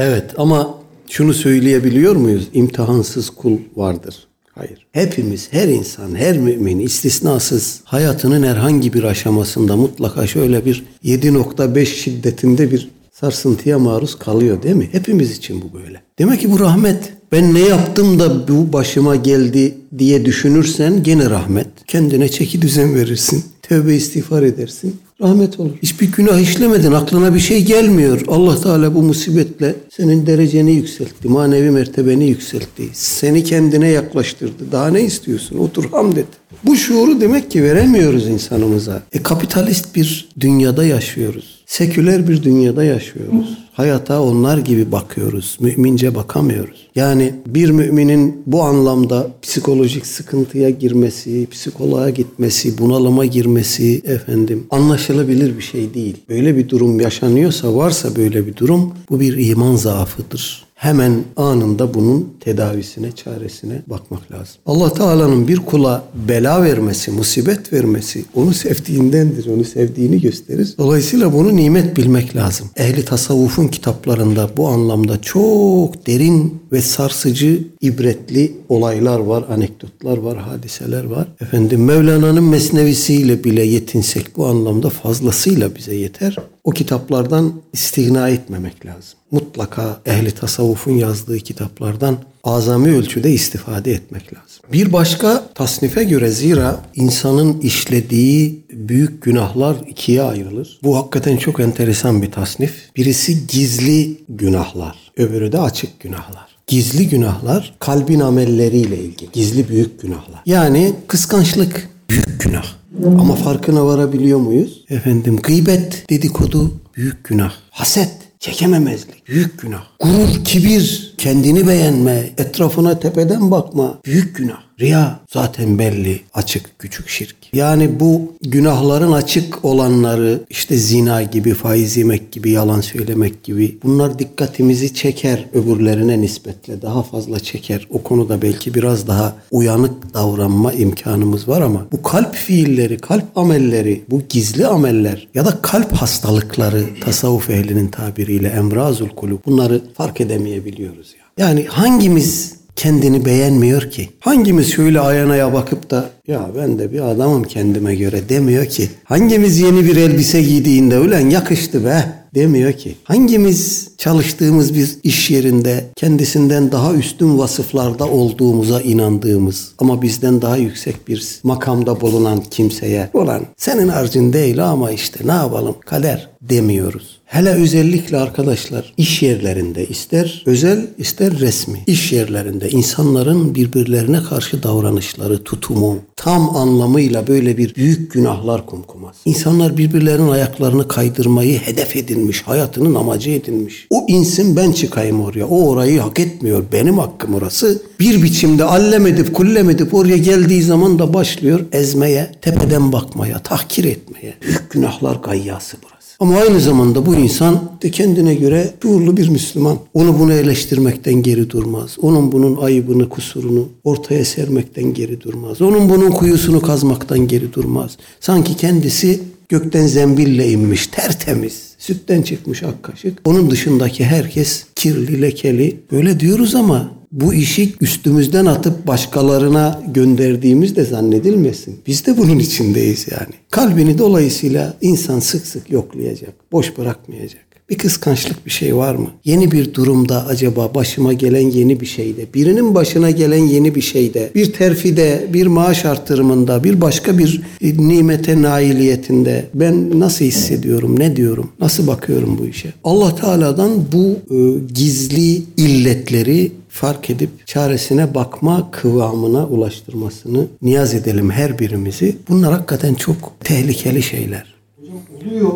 Evet 0.02 0.30
ama 0.36 0.78
şunu 1.10 1.34
söyleyebiliyor 1.34 2.16
muyuz? 2.16 2.48
İmtihansız 2.54 3.30
kul 3.30 3.58
vardır. 3.76 4.26
Hayır. 4.54 4.86
Hepimiz, 4.92 5.48
her 5.52 5.68
insan, 5.68 6.14
her 6.14 6.38
mümin 6.38 6.78
istisnasız 6.78 7.80
hayatının 7.84 8.42
herhangi 8.42 8.92
bir 8.92 9.02
aşamasında 9.02 9.76
mutlaka 9.76 10.26
şöyle 10.26 10.64
bir 10.64 10.84
7.5 11.04 11.86
şiddetinde 11.86 12.70
bir 12.70 12.90
sarsıntıya 13.12 13.78
maruz 13.78 14.18
kalıyor 14.18 14.62
değil 14.62 14.76
mi? 14.76 14.88
Hepimiz 14.92 15.36
için 15.36 15.62
bu 15.62 15.78
böyle. 15.78 16.02
Demek 16.18 16.40
ki 16.40 16.52
bu 16.52 16.60
rahmet. 16.60 17.12
Ben 17.32 17.54
ne 17.54 17.60
yaptım 17.60 18.18
da 18.18 18.48
bu 18.48 18.72
başıma 18.72 19.16
geldi 19.16 19.74
diye 19.98 20.24
düşünürsen 20.24 21.02
gene 21.02 21.30
rahmet. 21.30 21.68
Kendine 21.86 22.28
çeki 22.28 22.62
düzen 22.62 22.94
verirsin. 22.94 23.44
Tövbe 23.62 23.94
istiğfar 23.94 24.42
edersin 24.42 24.96
rahmet 25.22 25.60
olur. 25.60 25.70
Hiçbir 25.82 26.12
günah 26.12 26.40
işlemedin, 26.40 26.92
aklına 26.92 27.34
bir 27.34 27.40
şey 27.40 27.64
gelmiyor. 27.64 28.20
Allah 28.28 28.60
Teala 28.60 28.94
bu 28.94 29.02
musibetle 29.02 29.74
senin 29.96 30.26
dereceni 30.26 30.72
yükseltti, 30.72 31.28
manevi 31.28 31.70
mertebeni 31.70 32.28
yükseltti. 32.28 32.82
Seni 32.92 33.44
kendine 33.44 33.88
yaklaştırdı. 33.88 34.72
Daha 34.72 34.88
ne 34.88 35.02
istiyorsun? 35.02 35.58
Otur 35.58 35.90
hamd 35.90 36.16
et. 36.16 36.26
Bu 36.64 36.76
şuuru 36.76 37.20
demek 37.20 37.50
ki 37.50 37.62
veremiyoruz 37.62 38.28
insanımıza. 38.28 39.02
E 39.12 39.22
kapitalist 39.22 39.96
bir 39.96 40.28
dünyada 40.40 40.84
yaşıyoruz. 40.84 41.62
Seküler 41.66 42.28
bir 42.28 42.42
dünyada 42.42 42.84
yaşıyoruz. 42.84 43.58
Hayata 43.72 44.22
onlar 44.22 44.58
gibi 44.58 44.92
bakıyoruz. 44.92 45.56
Mümince 45.60 46.14
bakamıyoruz. 46.14 46.88
Yani 46.94 47.34
bir 47.46 47.70
müminin 47.70 48.42
bu 48.46 48.62
anlamda 48.62 49.26
psikolojik 49.42 50.06
sıkıntıya 50.06 50.70
girmesi, 50.70 51.46
psikoloğa 51.50 52.10
gitmesi, 52.10 52.78
bunalıma 52.78 53.24
girmesi 53.24 54.02
efendim 54.04 54.66
anlaşılabilir 54.70 55.56
bir 55.56 55.62
şey 55.62 55.94
değil. 55.94 56.16
Böyle 56.28 56.56
bir 56.56 56.68
durum 56.68 57.00
yaşanıyorsa, 57.00 57.76
varsa 57.76 58.16
böyle 58.16 58.46
bir 58.46 58.56
durum 58.56 58.94
bu 59.10 59.20
bir 59.20 59.48
iman 59.50 59.76
zaafıdır 59.76 60.71
hemen 60.82 61.24
anında 61.36 61.94
bunun 61.94 62.34
tedavisine, 62.40 63.12
çaresine 63.12 63.82
bakmak 63.86 64.32
lazım. 64.32 64.54
Allah 64.66 64.92
Teala'nın 64.92 65.48
bir 65.48 65.56
kula 65.56 66.04
bela 66.28 66.62
vermesi, 66.62 67.10
musibet 67.10 67.72
vermesi 67.72 68.24
onu 68.34 68.54
sevdiğindendir, 68.54 69.46
onu 69.46 69.64
sevdiğini 69.64 70.20
gösterir. 70.20 70.74
Dolayısıyla 70.78 71.32
bunu 71.32 71.56
nimet 71.56 71.96
bilmek 71.96 72.36
lazım. 72.36 72.70
Ehli 72.76 73.04
tasavvufun 73.04 73.68
kitaplarında 73.68 74.50
bu 74.56 74.68
anlamda 74.68 75.20
çok 75.20 76.06
derin 76.06 76.62
ve 76.72 76.82
sarsıcı, 76.82 77.64
ibretli 77.80 78.52
olaylar 78.68 79.18
var, 79.18 79.44
anekdotlar 79.50 80.18
var, 80.18 80.38
hadiseler 80.38 81.04
var. 81.04 81.28
Efendim 81.40 81.84
Mevlana'nın 81.84 82.44
mesnevisiyle 82.44 83.44
bile 83.44 83.62
yetinsek 83.62 84.36
bu 84.36 84.46
anlamda 84.46 84.90
fazlasıyla 84.90 85.76
bize 85.76 85.94
yeter. 85.94 86.36
O 86.64 86.70
kitaplardan 86.70 87.52
istigna 87.72 88.28
etmemek 88.28 88.86
lazım 88.86 89.18
mutlaka 89.32 90.00
ehli 90.06 90.30
tasavvufun 90.30 90.92
yazdığı 90.92 91.38
kitaplardan 91.38 92.18
azami 92.44 92.96
ölçüde 92.96 93.32
istifade 93.32 93.92
etmek 93.92 94.34
lazım. 94.34 94.62
Bir 94.72 94.92
başka 94.92 95.44
tasnife 95.54 96.04
göre 96.04 96.30
zira 96.30 96.80
insanın 96.94 97.60
işlediği 97.60 98.64
büyük 98.72 99.22
günahlar 99.22 99.76
ikiye 99.88 100.22
ayrılır. 100.22 100.78
Bu 100.82 100.96
hakikaten 100.96 101.36
çok 101.36 101.60
enteresan 101.60 102.22
bir 102.22 102.30
tasnif. 102.30 102.90
Birisi 102.96 103.46
gizli 103.46 104.18
günahlar, 104.28 105.12
öbürü 105.16 105.52
de 105.52 105.60
açık 105.60 106.00
günahlar. 106.00 106.52
Gizli 106.66 107.08
günahlar 107.08 107.74
kalbin 107.78 108.20
amelleriyle 108.20 108.98
ilgili. 108.98 109.30
Gizli 109.32 109.68
büyük 109.68 110.02
günahlar. 110.02 110.42
Yani 110.46 110.94
kıskançlık 111.08 111.88
büyük 112.10 112.40
günah. 112.40 112.81
Ama 113.06 113.34
farkına 113.34 113.86
varabiliyor 113.86 114.38
muyuz? 114.38 114.84
Efendim 114.90 115.38
gıybet, 115.42 116.10
dedikodu 116.10 116.70
büyük 116.96 117.24
günah. 117.24 117.52
Haset 117.70 118.22
Çekememezlik 118.42 119.28
büyük 119.28 119.62
günah. 119.62 119.82
Gurur, 120.00 120.44
kibir, 120.44 121.14
kendini 121.18 121.68
beğenme, 121.68 122.30
etrafına 122.38 122.98
tepeden 122.98 123.50
bakma 123.50 123.98
büyük 124.04 124.36
günah. 124.36 124.62
Riya 124.82 125.20
zaten 125.32 125.78
belli, 125.78 126.20
açık, 126.34 126.78
küçük 126.78 127.08
şirk. 127.08 127.36
Yani 127.52 128.00
bu 128.00 128.32
günahların 128.42 129.12
açık 129.12 129.64
olanları 129.64 130.40
işte 130.50 130.76
zina 130.76 131.22
gibi, 131.22 131.54
faiz 131.54 131.96
yemek 131.96 132.32
gibi, 132.32 132.50
yalan 132.50 132.80
söylemek 132.80 133.42
gibi 133.42 133.78
bunlar 133.82 134.18
dikkatimizi 134.18 134.94
çeker 134.94 135.46
öbürlerine 135.52 136.20
nispetle 136.20 136.82
daha 136.82 137.02
fazla 137.02 137.40
çeker. 137.40 137.86
O 137.90 138.02
konuda 138.02 138.42
belki 138.42 138.74
biraz 138.74 139.06
daha 139.06 139.36
uyanık 139.50 140.14
davranma 140.14 140.72
imkanımız 140.72 141.48
var 141.48 141.60
ama 141.60 141.86
bu 141.92 142.02
kalp 142.02 142.34
fiilleri, 142.34 142.98
kalp 142.98 143.38
amelleri, 143.38 144.04
bu 144.10 144.22
gizli 144.28 144.66
ameller 144.66 145.28
ya 145.34 145.44
da 145.44 145.62
kalp 145.62 145.92
hastalıkları 145.92 146.84
tasavvuf 147.00 147.50
ehlinin 147.50 147.88
tabiriyle 147.88 148.48
emrazul 148.48 149.08
kulub 149.08 149.38
bunları 149.46 149.80
fark 149.94 150.20
edemeyebiliyoruz 150.20 151.14
ya. 151.18 151.46
Yani 151.46 151.64
hangimiz 151.64 152.61
kendini 152.76 153.24
beğenmiyor 153.24 153.90
ki. 153.90 154.08
Hangimiz 154.20 154.72
şöyle 154.72 155.00
aynaya 155.00 155.52
bakıp 155.52 155.90
da 155.90 156.10
ya 156.26 156.50
ben 156.56 156.78
de 156.78 156.92
bir 156.92 157.00
adamım 157.00 157.44
kendime 157.44 157.94
göre 157.94 158.28
demiyor 158.28 158.66
ki. 158.66 158.88
Hangimiz 159.04 159.60
yeni 159.60 159.84
bir 159.84 159.96
elbise 159.96 160.42
giydiğinde 160.42 160.98
ulan 160.98 161.30
yakıştı 161.30 161.84
be 161.84 162.22
demiyor 162.34 162.72
ki. 162.72 162.94
Hangimiz 163.04 163.88
çalıştığımız 163.98 164.74
bir 164.74 164.90
iş 165.02 165.30
yerinde 165.30 165.84
kendisinden 165.96 166.72
daha 166.72 166.94
üstün 166.94 167.38
vasıflarda 167.38 168.08
olduğumuza 168.08 168.80
inandığımız 168.80 169.72
ama 169.78 170.02
bizden 170.02 170.42
daha 170.42 170.56
yüksek 170.56 171.08
bir 171.08 171.40
makamda 171.42 172.00
bulunan 172.00 172.42
kimseye 172.50 173.10
olan 173.12 173.42
senin 173.56 173.88
harcın 173.88 174.32
değil 174.32 174.64
ama 174.64 174.90
işte 174.90 175.20
ne 175.26 175.32
yapalım 175.32 175.76
kader 175.86 176.28
demiyoruz. 176.42 177.21
Hele 177.32 177.50
özellikle 177.50 178.16
arkadaşlar 178.16 178.94
iş 178.96 179.22
yerlerinde 179.22 179.86
ister 179.86 180.42
özel 180.46 180.86
ister 180.98 181.38
resmi 181.40 181.78
iş 181.86 182.12
yerlerinde 182.12 182.70
insanların 182.70 183.54
birbirlerine 183.54 184.22
karşı 184.22 184.62
davranışları, 184.62 185.44
tutumu 185.44 185.98
tam 186.16 186.56
anlamıyla 186.56 187.26
böyle 187.26 187.56
bir 187.56 187.74
büyük 187.74 188.12
günahlar 188.12 188.66
kumkumaz. 188.66 189.16
İnsanlar 189.24 189.76
birbirlerinin 189.76 190.28
ayaklarını 190.28 190.88
kaydırmayı 190.88 191.58
hedef 191.58 191.96
edinmiş, 191.96 192.42
hayatının 192.42 192.94
amacı 192.94 193.30
edinmiş. 193.30 193.86
O 193.90 194.06
insin 194.08 194.56
ben 194.56 194.72
çıkayım 194.72 195.20
oraya. 195.20 195.46
O 195.46 195.68
orayı 195.68 196.00
hak 196.00 196.20
etmiyor. 196.20 196.64
Benim 196.72 196.98
hakkım 196.98 197.34
orası. 197.34 197.82
Bir 198.00 198.22
biçimde 198.22 198.64
allem 198.64 199.06
edip 199.06 199.34
kullem 199.34 199.70
edip 199.70 199.94
oraya 199.94 200.16
geldiği 200.16 200.62
zaman 200.62 200.98
da 200.98 201.14
başlıyor 201.14 201.60
ezmeye, 201.72 202.32
tepeden 202.42 202.92
bakmaya, 202.92 203.38
tahkir 203.38 203.84
etmeye. 203.84 204.34
Büyük 204.42 204.70
günahlar 204.70 205.16
gayyası 205.16 205.76
burası. 205.82 205.91
Ama 206.22 206.36
aynı 206.36 206.60
zamanda 206.60 207.06
bu 207.06 207.14
insan 207.14 207.70
de 207.82 207.90
kendine 207.90 208.34
göre 208.34 208.70
şuurlu 208.82 209.16
bir 209.16 209.28
Müslüman. 209.28 209.78
Onu 209.94 210.18
bunu 210.18 210.32
eleştirmekten 210.32 211.14
geri 211.14 211.50
durmaz. 211.50 211.96
Onun 212.02 212.32
bunun 212.32 212.56
ayıbını, 212.56 213.08
kusurunu 213.08 213.68
ortaya 213.84 214.24
sermekten 214.24 214.94
geri 214.94 215.20
durmaz. 215.20 215.62
Onun 215.62 215.88
bunun 215.88 216.10
kuyusunu 216.10 216.60
kazmaktan 216.60 217.28
geri 217.28 217.52
durmaz. 217.52 217.96
Sanki 218.20 218.56
kendisi 218.56 219.20
gökten 219.48 219.86
zembille 219.86 220.50
inmiş, 220.50 220.86
tertemiz. 220.86 221.74
Sütten 221.78 222.22
çıkmış 222.22 222.62
ak 222.62 222.82
kaşık. 222.82 223.18
Onun 223.24 223.50
dışındaki 223.50 224.04
herkes 224.04 224.64
kirli, 224.74 225.22
lekeli. 225.22 225.80
Böyle 225.92 226.20
diyoruz 226.20 226.54
ama 226.54 226.90
bu 227.12 227.34
işi 227.34 227.74
üstümüzden 227.80 228.46
atıp 228.46 228.86
başkalarına 228.86 229.82
gönderdiğimiz 229.86 230.76
de 230.76 230.84
zannedilmesin. 230.84 231.80
Biz 231.86 232.06
de 232.06 232.18
bunun 232.18 232.38
içindeyiz 232.38 233.06
yani. 233.10 233.34
Kalbini 233.50 233.98
dolayısıyla 233.98 234.74
insan 234.80 235.20
sık 235.20 235.46
sık 235.46 235.70
yoklayacak, 235.70 236.34
boş 236.52 236.78
bırakmayacak. 236.78 237.51
Bir 237.72 237.78
kıskançlık 237.78 238.46
bir 238.46 238.50
şey 238.50 238.76
var 238.76 238.94
mı? 238.94 239.10
Yeni 239.24 239.50
bir 239.50 239.74
durumda 239.74 240.26
acaba 240.26 240.74
başıma 240.74 241.12
gelen 241.12 241.50
yeni 241.50 241.80
bir 241.80 241.86
şeyde, 241.86 242.34
birinin 242.34 242.74
başına 242.74 243.10
gelen 243.10 243.44
yeni 243.44 243.74
bir 243.74 243.80
şeyde, 243.80 244.30
bir 244.34 244.52
terfide, 244.52 245.26
bir 245.32 245.46
maaş 245.46 245.84
artırımında, 245.84 246.64
bir 246.64 246.80
başka 246.80 247.18
bir 247.18 247.42
nimete 247.62 248.42
nailiyetinde 248.42 249.46
ben 249.54 250.00
nasıl 250.00 250.24
hissediyorum, 250.24 250.98
ne 250.98 251.16
diyorum, 251.16 251.50
nasıl 251.60 251.86
bakıyorum 251.86 252.38
bu 252.38 252.46
işe? 252.46 252.72
Allah 252.84 253.14
Teala'dan 253.14 253.70
bu 253.92 254.34
e, 254.34 254.58
gizli 254.74 255.42
illetleri 255.56 256.52
fark 256.68 257.10
edip 257.10 257.46
çaresine 257.46 258.14
bakma 258.14 258.70
kıvamına 258.70 259.46
ulaştırmasını 259.46 260.46
niyaz 260.62 260.94
edelim 260.94 261.30
her 261.30 261.58
birimizi. 261.58 262.16
Bunlar 262.28 262.52
hakikaten 262.52 262.94
çok 262.94 263.40
tehlikeli 263.40 264.02
şeyler. 264.02 264.54
Hocam 264.80 264.96
oluyor 265.16 265.52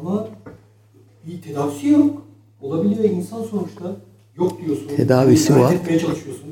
ama 0.00 0.35
bir 1.26 1.42
tedavisi 1.42 1.88
yok. 1.88 2.22
Olabiliyor 2.60 3.04
insan 3.04 3.42
sonuçta. 3.42 3.96
Yok 4.38 4.52
diyorsun. 4.66 4.88
Tedavisi 4.96 5.56
var. 5.56 5.74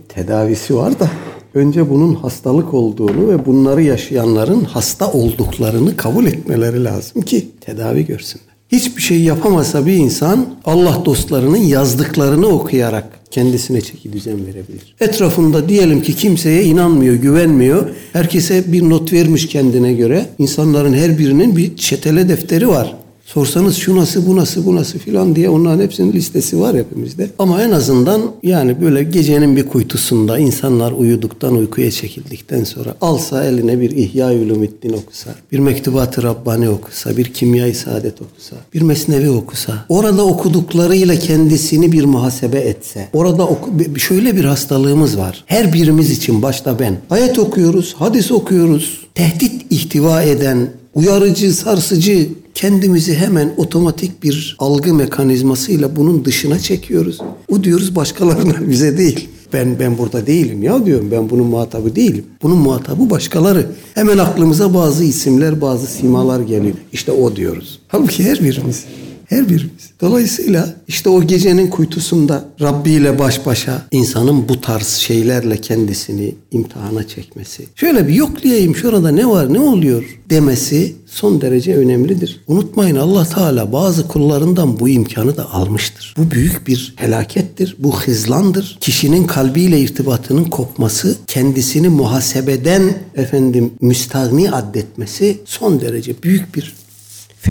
Tedavisi 0.08 0.76
var 0.76 1.00
da 1.00 1.10
önce 1.54 1.90
bunun 1.90 2.14
hastalık 2.14 2.74
olduğunu 2.74 3.28
ve 3.28 3.46
bunları 3.46 3.82
yaşayanların 3.82 4.60
hasta 4.64 5.12
olduklarını 5.12 5.96
kabul 5.96 6.26
etmeleri 6.26 6.84
lazım 6.84 7.22
ki 7.22 7.48
tedavi 7.60 8.06
görsünler. 8.06 8.54
Hiçbir 8.68 9.02
şey 9.02 9.20
yapamasa 9.20 9.86
bir 9.86 9.92
insan 9.92 10.46
Allah 10.64 11.02
dostlarının 11.04 11.56
yazdıklarını 11.56 12.46
okuyarak 12.46 13.20
kendisine 13.30 13.80
çeki 13.80 14.12
düzen 14.12 14.46
verebilir. 14.46 14.94
Etrafında 15.00 15.68
diyelim 15.68 16.02
ki 16.02 16.16
kimseye 16.16 16.64
inanmıyor, 16.64 17.14
güvenmiyor. 17.14 17.90
Herkese 18.12 18.72
bir 18.72 18.90
not 18.90 19.12
vermiş 19.12 19.48
kendine 19.48 19.92
göre. 19.92 20.26
İnsanların 20.38 20.92
her 20.92 21.18
birinin 21.18 21.56
bir 21.56 21.76
çetele 21.76 22.28
defteri 22.28 22.68
var. 22.68 22.96
Sorsanız 23.26 23.76
şu 23.76 23.96
nasıl 23.96 24.26
bu 24.26 24.36
nasıl 24.36 24.66
bu 24.66 24.76
nasıl 24.76 24.98
filan 24.98 25.36
diye 25.36 25.48
onların 25.48 25.82
hepsinin 25.82 26.12
listesi 26.12 26.60
var 26.60 26.76
hepimizde. 26.76 27.30
Ama 27.38 27.62
en 27.62 27.70
azından 27.70 28.22
yani 28.42 28.80
böyle 28.80 29.02
gecenin 29.02 29.56
bir 29.56 29.68
kuytusunda 29.68 30.38
insanlar 30.38 30.92
uyuduktan 30.92 31.56
uykuya 31.56 31.90
çekildikten 31.90 32.64
sonra 32.64 32.94
alsa 33.00 33.44
eline 33.44 33.80
bir 33.80 33.90
İhya 33.90 34.32
Ulumiddin 34.32 34.92
okusa, 34.92 35.34
bir 35.52 35.58
Mektubat-ı 35.58 36.22
Rabbani 36.22 36.68
okusa, 36.68 37.16
bir 37.16 37.24
Kimya-i 37.24 37.74
Saadet 37.74 38.22
okusa, 38.22 38.56
bir 38.74 38.82
Mesnevi 38.82 39.30
okusa, 39.30 39.84
orada 39.88 40.26
okuduklarıyla 40.26 41.18
kendisini 41.18 41.92
bir 41.92 42.04
muhasebe 42.04 42.58
etse, 42.58 43.08
orada 43.12 43.46
oku, 43.46 43.70
şöyle 43.98 44.36
bir 44.36 44.44
hastalığımız 44.44 45.18
var. 45.18 45.44
Her 45.46 45.72
birimiz 45.72 46.10
için 46.10 46.42
başta 46.42 46.78
ben. 46.78 46.96
Ayet 47.10 47.38
okuyoruz, 47.38 47.94
hadis 47.98 48.30
okuyoruz, 48.30 49.06
tehdit 49.14 49.66
ihtiva 49.70 50.22
eden, 50.22 50.68
uyarıcı, 50.94 51.54
sarsıcı, 51.54 52.28
kendimizi 52.54 53.14
hemen 53.14 53.52
otomatik 53.56 54.22
bir 54.22 54.56
algı 54.58 54.94
mekanizmasıyla 54.94 55.96
bunun 55.96 56.24
dışına 56.24 56.58
çekiyoruz. 56.58 57.20
O 57.48 57.64
diyoruz 57.64 57.96
başkalarına 57.96 58.54
bize 58.70 58.98
değil. 58.98 59.28
Ben 59.52 59.80
ben 59.80 59.98
burada 59.98 60.26
değilim 60.26 60.62
ya 60.62 60.86
diyorum. 60.86 61.08
Ben 61.10 61.30
bunun 61.30 61.46
muhatabı 61.46 61.96
değilim. 61.96 62.24
Bunun 62.42 62.58
muhatabı 62.58 63.10
başkaları. 63.10 63.66
Hemen 63.94 64.18
aklımıza 64.18 64.74
bazı 64.74 65.04
isimler, 65.04 65.60
bazı 65.60 65.86
simalar 65.86 66.40
geliyor. 66.40 66.74
İşte 66.92 67.12
o 67.12 67.36
diyoruz. 67.36 67.78
Halbuki 67.88 68.24
her 68.24 68.40
birimiz 68.40 68.84
her 69.28 69.48
birimiz. 69.48 69.90
Dolayısıyla 70.00 70.74
işte 70.88 71.08
o 71.08 71.22
gecenin 71.22 71.70
kuytusunda 71.70 72.44
Rabbi 72.60 72.90
ile 72.90 73.18
baş 73.18 73.46
başa 73.46 73.82
insanın 73.90 74.48
bu 74.48 74.60
tarz 74.60 74.86
şeylerle 74.86 75.60
kendisini 75.60 76.34
imtihana 76.50 77.08
çekmesi. 77.08 77.66
Şöyle 77.74 78.08
bir 78.08 78.14
yoklayayım 78.14 78.76
şurada 78.76 79.10
ne 79.10 79.26
var 79.26 79.52
ne 79.52 79.60
oluyor 79.60 80.20
demesi 80.30 80.92
son 81.06 81.40
derece 81.40 81.76
önemlidir. 81.76 82.40
Unutmayın 82.46 82.96
Allah 82.96 83.24
Teala 83.24 83.72
bazı 83.72 84.08
kullarından 84.08 84.80
bu 84.80 84.88
imkanı 84.88 85.36
da 85.36 85.52
almıştır. 85.52 86.14
Bu 86.18 86.30
büyük 86.30 86.66
bir 86.66 86.94
helakettir. 86.96 87.76
Bu 87.78 88.00
hızlandır. 88.00 88.78
Kişinin 88.80 89.26
kalbiyle 89.26 89.80
irtibatının 89.80 90.44
kopması, 90.44 91.16
kendisini 91.26 91.88
muhasebeden 91.88 92.94
efendim 93.14 93.70
müstahni 93.80 94.50
addetmesi 94.50 95.38
son 95.44 95.80
derece 95.80 96.22
büyük 96.22 96.54
bir 96.56 96.74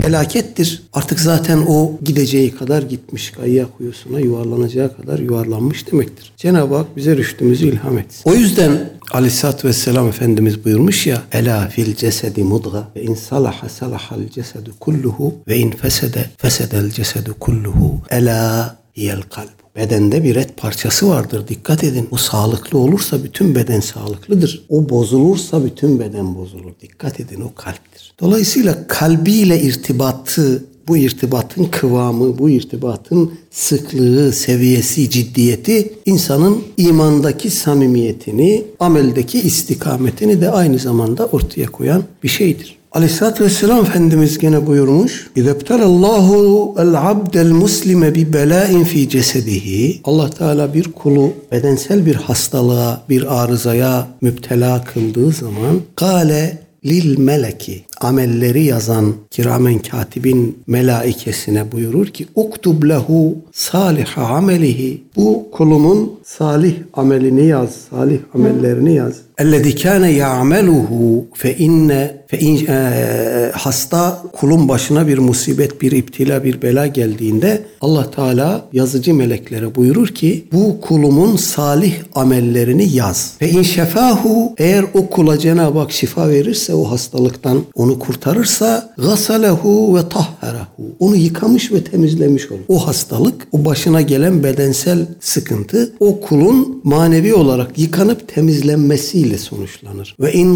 felakettir. 0.02 0.82
Artık 0.92 1.20
zaten 1.20 1.64
o 1.68 1.92
gideceği 2.04 2.56
kadar 2.56 2.82
gitmiş. 2.82 3.30
Gayya 3.30 3.66
kuyusuna 3.76 4.20
yuvarlanacağı 4.20 4.96
kadar 4.96 5.18
yuvarlanmış 5.18 5.92
demektir. 5.92 6.32
Cenab-ı 6.36 6.74
Hak 6.74 6.96
bize 6.96 7.16
rüştümüzü 7.16 7.66
ilham 7.66 7.98
etsin. 7.98 8.30
O 8.30 8.34
yüzden 8.34 8.90
Aleyhisselatü 9.12 9.68
Vesselam 9.68 10.08
Efendimiz 10.08 10.64
buyurmuş 10.64 11.06
ya 11.06 11.22
Ela 11.32 11.68
fil 11.68 11.94
cesedi 11.94 12.44
mudga 12.44 12.88
ve 12.96 13.02
in 13.02 13.14
salaha 13.14 13.68
salahal 13.68 14.28
cesedu 14.28 14.74
kulluhu 14.80 15.34
ve 15.48 15.56
in 15.56 15.70
fesede 15.70 16.24
fesedel 16.38 16.90
cesedu 16.90 17.34
kulluhu 17.40 18.00
Ela 18.10 18.76
hiyel 18.96 19.22
kalb. 19.22 19.63
Bedende 19.76 20.24
bir 20.24 20.36
et 20.36 20.56
parçası 20.56 21.08
vardır. 21.08 21.48
Dikkat 21.48 21.84
edin. 21.84 22.08
O 22.10 22.16
sağlıklı 22.16 22.78
olursa 22.78 23.24
bütün 23.24 23.54
beden 23.54 23.80
sağlıklıdır. 23.80 24.64
O 24.68 24.88
bozulursa 24.88 25.64
bütün 25.64 26.00
beden 26.00 26.34
bozulur. 26.34 26.72
Dikkat 26.82 27.20
edin 27.20 27.40
o 27.40 27.54
kalptir. 27.54 28.14
Dolayısıyla 28.20 28.86
kalbiyle 28.88 29.60
irtibatı 29.60 30.64
bu 30.88 30.96
irtibatın 30.96 31.64
kıvamı, 31.64 32.38
bu 32.38 32.50
irtibatın 32.50 33.32
sıklığı, 33.50 34.32
seviyesi, 34.32 35.10
ciddiyeti 35.10 35.92
insanın 36.06 36.62
imandaki 36.76 37.50
samimiyetini, 37.50 38.64
ameldeki 38.80 39.40
istikametini 39.40 40.40
de 40.40 40.50
aynı 40.50 40.78
zamanda 40.78 41.26
ortaya 41.26 41.66
koyan 41.66 42.04
bir 42.22 42.28
şeydir. 42.28 42.73
Aleyhisselatü 42.94 43.44
Vesselam 43.44 43.80
Efendimiz 43.80 44.38
gene 44.38 44.66
buyurmuş. 44.66 45.30
İzebtelallahu 45.36 46.74
el 46.78 47.10
abdel 47.10 47.50
muslime 47.50 48.14
bi 48.14 48.32
belain 48.32 48.84
fi 48.84 49.08
cesedihi. 49.08 50.00
Allah 50.04 50.30
Teala 50.30 50.74
bir 50.74 50.92
kulu 50.92 51.32
bedensel 51.52 52.06
bir 52.06 52.14
hastalığa, 52.14 53.02
bir 53.08 53.42
arızaya 53.42 54.06
müptela 54.20 54.84
kıldığı 54.84 55.30
zaman 55.32 55.80
kale 55.96 56.58
lil 56.84 57.18
meleki 57.18 57.84
amelleri 58.04 58.64
yazan 58.64 59.14
kiramen 59.30 59.78
katibin 59.78 60.58
melaikesine 60.66 61.72
buyurur 61.72 62.06
ki 62.06 62.26
uktub 62.34 62.82
lehu 62.82 63.36
salih 63.52 64.18
amelihi 64.18 65.02
bu 65.16 65.46
kulumun 65.52 66.12
salih 66.24 66.74
amelini 66.94 67.46
yaz, 67.46 67.70
salih 67.90 68.18
amellerini 68.34 68.94
yaz. 68.94 69.14
Ellezî 69.38 69.76
kâne 69.76 70.10
ya'meluhu 70.10 71.26
fe 71.34 71.56
inne 71.56 72.16
fe 72.26 72.38
in, 72.38 72.66
e, 72.66 73.50
hasta 73.54 74.22
kulun 74.32 74.68
başına 74.68 75.06
bir 75.06 75.18
musibet, 75.18 75.82
bir 75.82 75.92
iptila, 75.92 76.44
bir 76.44 76.62
bela 76.62 76.86
geldiğinde 76.86 77.62
Allah 77.80 78.10
Teala 78.10 78.68
yazıcı 78.72 79.14
meleklere 79.14 79.74
buyurur 79.74 80.08
ki 80.08 80.44
bu 80.52 80.80
kulumun 80.80 81.36
salih 81.36 81.94
amellerini 82.14 82.96
yaz. 82.96 83.32
Ve 83.42 83.50
in 83.50 83.62
şefahu 83.62 84.54
eğer 84.58 84.84
o 84.94 85.06
kula 85.06 85.38
Cenab-ı 85.38 85.78
Hak 85.78 85.92
şifa 85.92 86.28
verirse 86.28 86.74
o 86.74 86.84
hastalıktan 86.84 87.62
onu 87.74 87.93
kurtarırsa 87.98 88.94
gasalehu 88.98 89.96
ve 89.96 90.08
tahherahu. 90.08 90.82
Onu 90.98 91.16
yıkamış 91.16 91.72
ve 91.72 91.84
temizlemiş 91.84 92.50
olur. 92.50 92.60
O 92.68 92.86
hastalık, 92.86 93.48
o 93.52 93.64
başına 93.64 94.00
gelen 94.00 94.44
bedensel 94.44 95.06
sıkıntı 95.20 95.92
o 96.00 96.20
kulun 96.20 96.80
manevi 96.84 97.34
olarak 97.34 97.78
yıkanıp 97.78 98.28
temizlenmesiyle 98.28 99.38
sonuçlanır. 99.38 100.16
Ve 100.20 100.32
in 100.32 100.54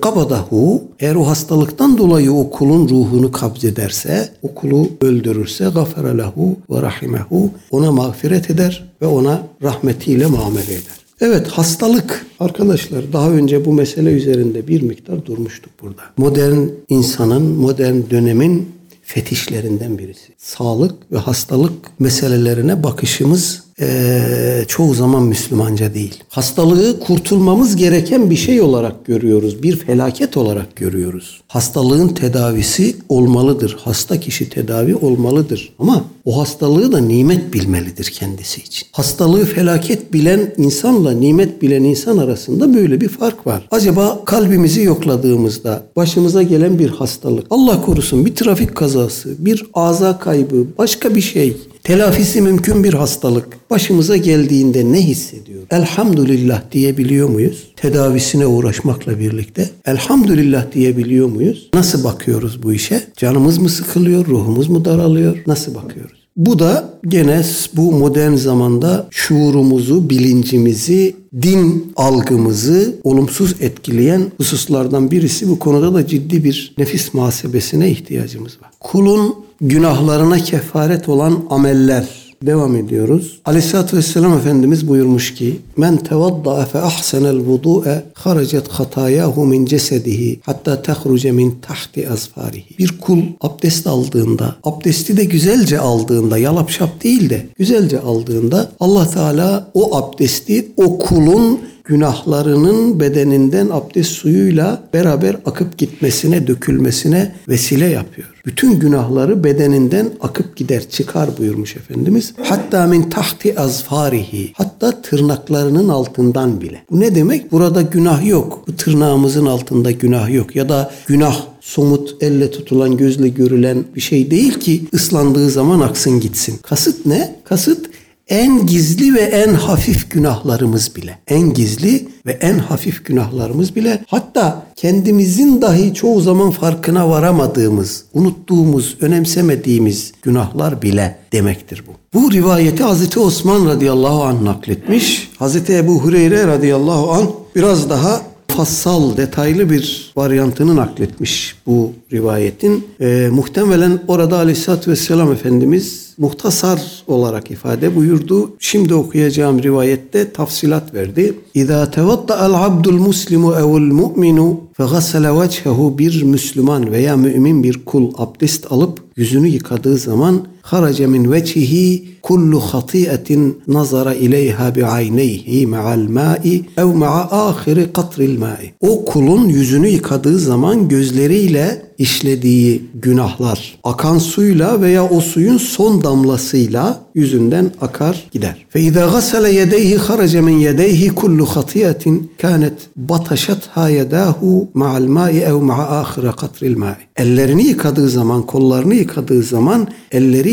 kabadahu 0.00 0.84
eğer 1.00 1.14
o 1.14 1.26
hastalıktan 1.26 1.98
dolayı 1.98 2.32
o 2.32 2.50
kulun 2.50 2.88
ruhunu 2.88 3.32
kabzederse, 3.32 4.28
o 4.42 4.54
kulu 4.54 4.88
öldürürse 5.00 5.64
gafere 5.64 6.18
lehu 6.18 6.56
ve 6.70 6.82
rahimehu 6.82 7.50
ona 7.70 7.92
mağfiret 7.92 8.50
eder 8.50 8.84
ve 9.02 9.06
ona 9.06 9.42
rahmetiyle 9.62 10.26
muamele 10.26 10.72
eder. 10.72 11.05
Evet 11.20 11.48
hastalık 11.48 12.26
arkadaşlar 12.40 13.12
daha 13.12 13.30
önce 13.30 13.64
bu 13.64 13.72
mesele 13.72 14.12
üzerinde 14.12 14.68
bir 14.68 14.82
miktar 14.82 15.26
durmuştuk 15.26 15.72
burada. 15.82 16.02
Modern 16.16 16.58
insanın, 16.88 17.42
modern 17.42 17.96
dönemin 18.10 18.68
fetişlerinden 19.02 19.98
birisi. 19.98 20.32
Sağlık 20.38 21.12
ve 21.12 21.18
hastalık 21.18 22.00
meselelerine 22.00 22.82
bakışımız 22.82 23.65
ee, 23.80 24.64
çoğu 24.68 24.94
zaman 24.94 25.22
Müslümanca 25.22 25.94
değil. 25.94 26.24
Hastalığı 26.28 27.00
kurtulmamız 27.00 27.76
gereken 27.76 28.30
bir 28.30 28.36
şey 28.36 28.60
olarak 28.60 29.06
görüyoruz. 29.06 29.62
Bir 29.62 29.76
felaket 29.76 30.36
olarak 30.36 30.76
görüyoruz. 30.76 31.40
Hastalığın 31.48 32.08
tedavisi 32.08 32.96
olmalıdır. 33.08 33.76
Hasta 33.80 34.20
kişi 34.20 34.48
tedavi 34.48 34.94
olmalıdır. 34.94 35.74
Ama 35.78 36.04
o 36.24 36.40
hastalığı 36.40 36.92
da 36.92 36.98
nimet 36.98 37.54
bilmelidir 37.54 38.04
kendisi 38.04 38.60
için. 38.60 38.88
Hastalığı 38.92 39.44
felaket 39.44 40.12
bilen 40.12 40.54
insanla 40.56 41.12
nimet 41.12 41.62
bilen 41.62 41.84
insan 41.84 42.18
arasında 42.18 42.74
böyle 42.74 43.00
bir 43.00 43.08
fark 43.08 43.46
var. 43.46 43.68
Acaba 43.70 44.24
kalbimizi 44.24 44.82
yokladığımızda 44.82 45.82
başımıza 45.96 46.42
gelen 46.42 46.78
bir 46.78 46.88
hastalık, 46.88 47.46
Allah 47.50 47.82
korusun 47.82 48.26
bir 48.26 48.34
trafik 48.34 48.74
kazası, 48.74 49.34
bir 49.38 49.66
aza 49.74 50.18
kaybı, 50.18 50.66
başka 50.78 51.14
bir 51.14 51.20
şey 51.20 51.56
telafisi 51.86 52.40
mümkün 52.42 52.84
bir 52.84 52.94
hastalık 52.94 53.70
başımıza 53.70 54.16
geldiğinde 54.16 54.92
ne 54.92 55.02
hissediyoruz? 55.02 55.68
Elhamdülillah 55.70 56.62
diyebiliyor 56.72 57.28
muyuz? 57.28 57.72
Tedavisine 57.76 58.46
uğraşmakla 58.46 59.18
birlikte 59.18 59.70
elhamdülillah 59.84 60.72
diyebiliyor 60.72 61.28
muyuz? 61.28 61.70
Nasıl 61.74 62.04
bakıyoruz 62.04 62.62
bu 62.62 62.72
işe? 62.72 63.02
Canımız 63.16 63.58
mı 63.58 63.68
sıkılıyor, 63.68 64.26
ruhumuz 64.26 64.68
mu 64.68 64.84
daralıyor? 64.84 65.36
Nasıl 65.46 65.74
bakıyoruz? 65.74 66.26
Bu 66.36 66.58
da 66.58 66.98
gene 67.08 67.42
bu 67.72 67.92
modern 67.92 68.34
zamanda 68.34 69.08
şuurumuzu, 69.10 70.10
bilincimizi, 70.10 71.16
din 71.42 71.92
algımızı 71.96 72.94
olumsuz 73.04 73.54
etkileyen 73.60 74.22
hususlardan 74.36 75.10
birisi. 75.10 75.48
Bu 75.48 75.58
konuda 75.58 75.94
da 75.94 76.06
ciddi 76.06 76.44
bir 76.44 76.74
nefis 76.78 77.14
muhasebesine 77.14 77.90
ihtiyacımız 77.90 78.52
var. 78.62 78.70
Kulun 78.80 79.45
günahlarına 79.60 80.38
kefaret 80.38 81.08
olan 81.08 81.44
ameller 81.50 82.26
Devam 82.42 82.76
ediyoruz. 82.76 83.40
Aleyhisselatü 83.44 83.96
Vesselam 83.96 84.38
Efendimiz 84.38 84.88
buyurmuş 84.88 85.34
ki 85.34 85.60
Men 85.76 85.96
tevadda'a 85.96 86.64
fe 86.66 86.78
ahsenel 86.78 87.36
vudu'e 87.36 88.02
haracet 88.14 88.68
hatayahu 88.68 89.44
min 89.44 89.66
cesedihi 89.66 90.40
hatta 90.42 90.82
tehruce 90.82 91.32
min 91.32 91.54
tahti 91.62 92.08
azfarihi. 92.08 92.78
Bir 92.78 92.98
kul 93.00 93.18
abdest 93.40 93.86
aldığında, 93.86 94.56
abdesti 94.64 95.16
de 95.16 95.24
güzelce 95.24 95.78
aldığında, 95.78 96.38
yalap 96.38 96.70
şap 96.70 97.04
değil 97.04 97.30
de 97.30 97.46
güzelce 97.58 98.00
aldığında 98.00 98.70
Allah 98.80 99.10
Teala 99.10 99.70
o 99.74 99.96
abdesti 99.96 100.68
o 100.76 100.98
kulun 100.98 101.60
günahlarının 101.86 103.00
bedeninden 103.00 103.68
abdest 103.72 104.10
suyuyla 104.10 104.82
beraber 104.94 105.36
akıp 105.46 105.78
gitmesine, 105.78 106.46
dökülmesine 106.46 107.34
vesile 107.48 107.86
yapıyor. 107.86 108.28
Bütün 108.46 108.80
günahları 108.80 109.44
bedeninden 109.44 110.10
akıp 110.20 110.56
gider, 110.56 110.88
çıkar 110.90 111.30
buyurmuş 111.38 111.76
Efendimiz. 111.76 112.34
Hatta 112.42 112.86
min 112.86 113.02
tahti 113.02 113.60
azfarihi. 113.60 114.52
Hatta 114.54 115.02
tırnaklarının 115.02 115.88
altından 115.88 116.60
bile. 116.60 116.82
Bu 116.90 117.00
ne 117.00 117.14
demek? 117.14 117.52
Burada 117.52 117.82
günah 117.82 118.26
yok. 118.26 118.64
Bu 118.66 118.76
tırnağımızın 118.76 119.46
altında 119.46 119.90
günah 119.90 120.34
yok. 120.34 120.56
Ya 120.56 120.68
da 120.68 120.90
günah 121.06 121.36
somut 121.60 122.16
elle 122.20 122.50
tutulan 122.50 122.96
gözle 122.96 123.28
görülen 123.28 123.84
bir 123.94 124.00
şey 124.00 124.30
değil 124.30 124.54
ki 124.54 124.84
ıslandığı 124.94 125.50
zaman 125.50 125.80
aksın 125.80 126.20
gitsin. 126.20 126.58
Kasıt 126.62 127.06
ne? 127.06 127.36
Kasıt 127.44 127.90
en 128.28 128.66
gizli 128.66 129.14
ve 129.14 129.20
en 129.20 129.54
hafif 129.54 130.10
günahlarımız 130.10 130.96
bile. 130.96 131.18
En 131.28 131.54
gizli 131.54 132.08
ve 132.26 132.32
en 132.32 132.58
hafif 132.58 133.04
günahlarımız 133.04 133.76
bile 133.76 134.04
hatta 134.06 134.66
kendimizin 134.76 135.62
dahi 135.62 135.94
çoğu 135.94 136.20
zaman 136.20 136.50
farkına 136.50 137.10
varamadığımız, 137.10 138.04
unuttuğumuz, 138.14 138.96
önemsemediğimiz 139.00 140.12
günahlar 140.22 140.82
bile 140.82 141.18
demektir 141.32 141.82
bu. 141.86 142.18
Bu 142.20 142.32
rivayeti 142.32 142.82
Hazreti 142.82 143.20
Osman 143.20 143.66
radıyallahu 143.66 144.22
anh 144.22 144.42
nakletmiş. 144.42 145.30
Hazreti 145.38 145.76
Ebu 145.76 146.00
Hureyre 146.00 146.46
radıyallahu 146.46 147.12
anh 147.12 147.26
biraz 147.56 147.90
daha 147.90 148.22
mufassal, 148.56 149.16
detaylı 149.16 149.70
bir 149.70 150.12
varyantını 150.16 150.76
nakletmiş 150.76 151.56
bu 151.66 151.92
rivayetin. 152.12 152.86
E, 153.00 153.28
muhtemelen 153.32 154.00
orada 154.08 154.36
aleyhissalatü 154.36 154.90
vesselam 154.90 155.32
Efendimiz 155.32 156.14
muhtasar 156.18 157.02
olarak 157.06 157.50
ifade 157.50 157.96
buyurdu. 157.96 158.50
Şimdi 158.58 158.94
okuyacağım 158.94 159.62
rivayette 159.62 160.32
tafsilat 160.32 160.94
verdi. 160.94 161.34
İza 161.54 161.90
tevatta 161.90 162.46
el 162.46 162.54
abdul 162.54 162.98
muslimu 162.98 163.54
evul 163.54 163.92
mu'minu 163.92 164.60
fegassele 164.76 165.40
vechehu 165.40 165.98
bir 165.98 166.22
Müslüman 166.22 166.92
veya 166.92 167.16
mümin 167.16 167.62
bir 167.62 167.84
kul 167.84 168.12
abdest 168.18 168.72
alıp 168.72 169.00
yüzünü 169.16 169.48
yıkadığı 169.48 169.96
zaman 169.96 170.46
harace 170.66 171.06
min 171.06 171.32
vecihi 171.32 172.04
kullu 172.22 172.60
hatiyetin 172.60 173.58
nazara 173.68 174.14
ileyha 174.14 174.74
bi 174.74 174.84
ayneyhi 174.84 175.66
ma'al 175.66 176.08
ma'i 176.08 176.64
ev 176.76 176.84
ma'a 176.84 177.48
ahiri 177.48 177.92
katril. 177.92 178.40
O 178.80 179.04
kulun 179.04 179.48
yüzünü 179.48 179.88
yıkadığı 179.88 180.38
zaman 180.38 180.88
gözleriyle 180.88 181.86
işlediği 181.98 182.82
günahlar 182.94 183.78
akan 183.84 184.18
suyla 184.18 184.80
veya 184.80 185.08
o 185.08 185.20
suyun 185.20 185.58
son 185.58 186.04
damlasıyla 186.04 187.00
yüzünden 187.14 187.70
akar 187.80 188.24
gider. 188.32 188.66
Fe 188.68 188.80
izâ 188.80 189.06
gasale 189.06 189.52
yedeyhi 189.52 189.96
harace 189.96 190.40
min 190.40 190.58
yedeyhi 190.58 191.08
kullu 191.08 191.46
hatiyetin 191.46 192.30
kânet 192.38 192.72
bataşatha 192.96 193.88
yedâhu 193.88 194.68
ma'al 194.74 195.06
ma'i 195.06 195.38
ev 195.38 195.54
ma'a 195.54 196.00
ahire 196.00 196.32
katril 196.36 196.76
ma'i. 196.76 197.06
Ellerini 197.16 197.66
yıkadığı 197.66 198.08
zaman, 198.08 198.42
kollarını 198.42 198.94
yıkadığı 198.94 199.42
zaman 199.42 199.88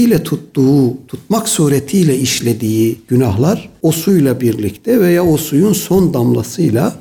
elleriyle 0.04 0.24
tuttuğu, 0.24 0.98
tutmak 1.08 1.50
suretiyle 1.50 2.18
işlediği 2.18 3.00
günahlar 3.08 3.70
o 3.82 3.92
suyla 3.92 4.42
birlikte 4.42 5.02
veya 5.02 5.26
o 5.26 5.38
suyun 5.38 5.74
son 5.74 6.14
damlasıyla 6.14 6.96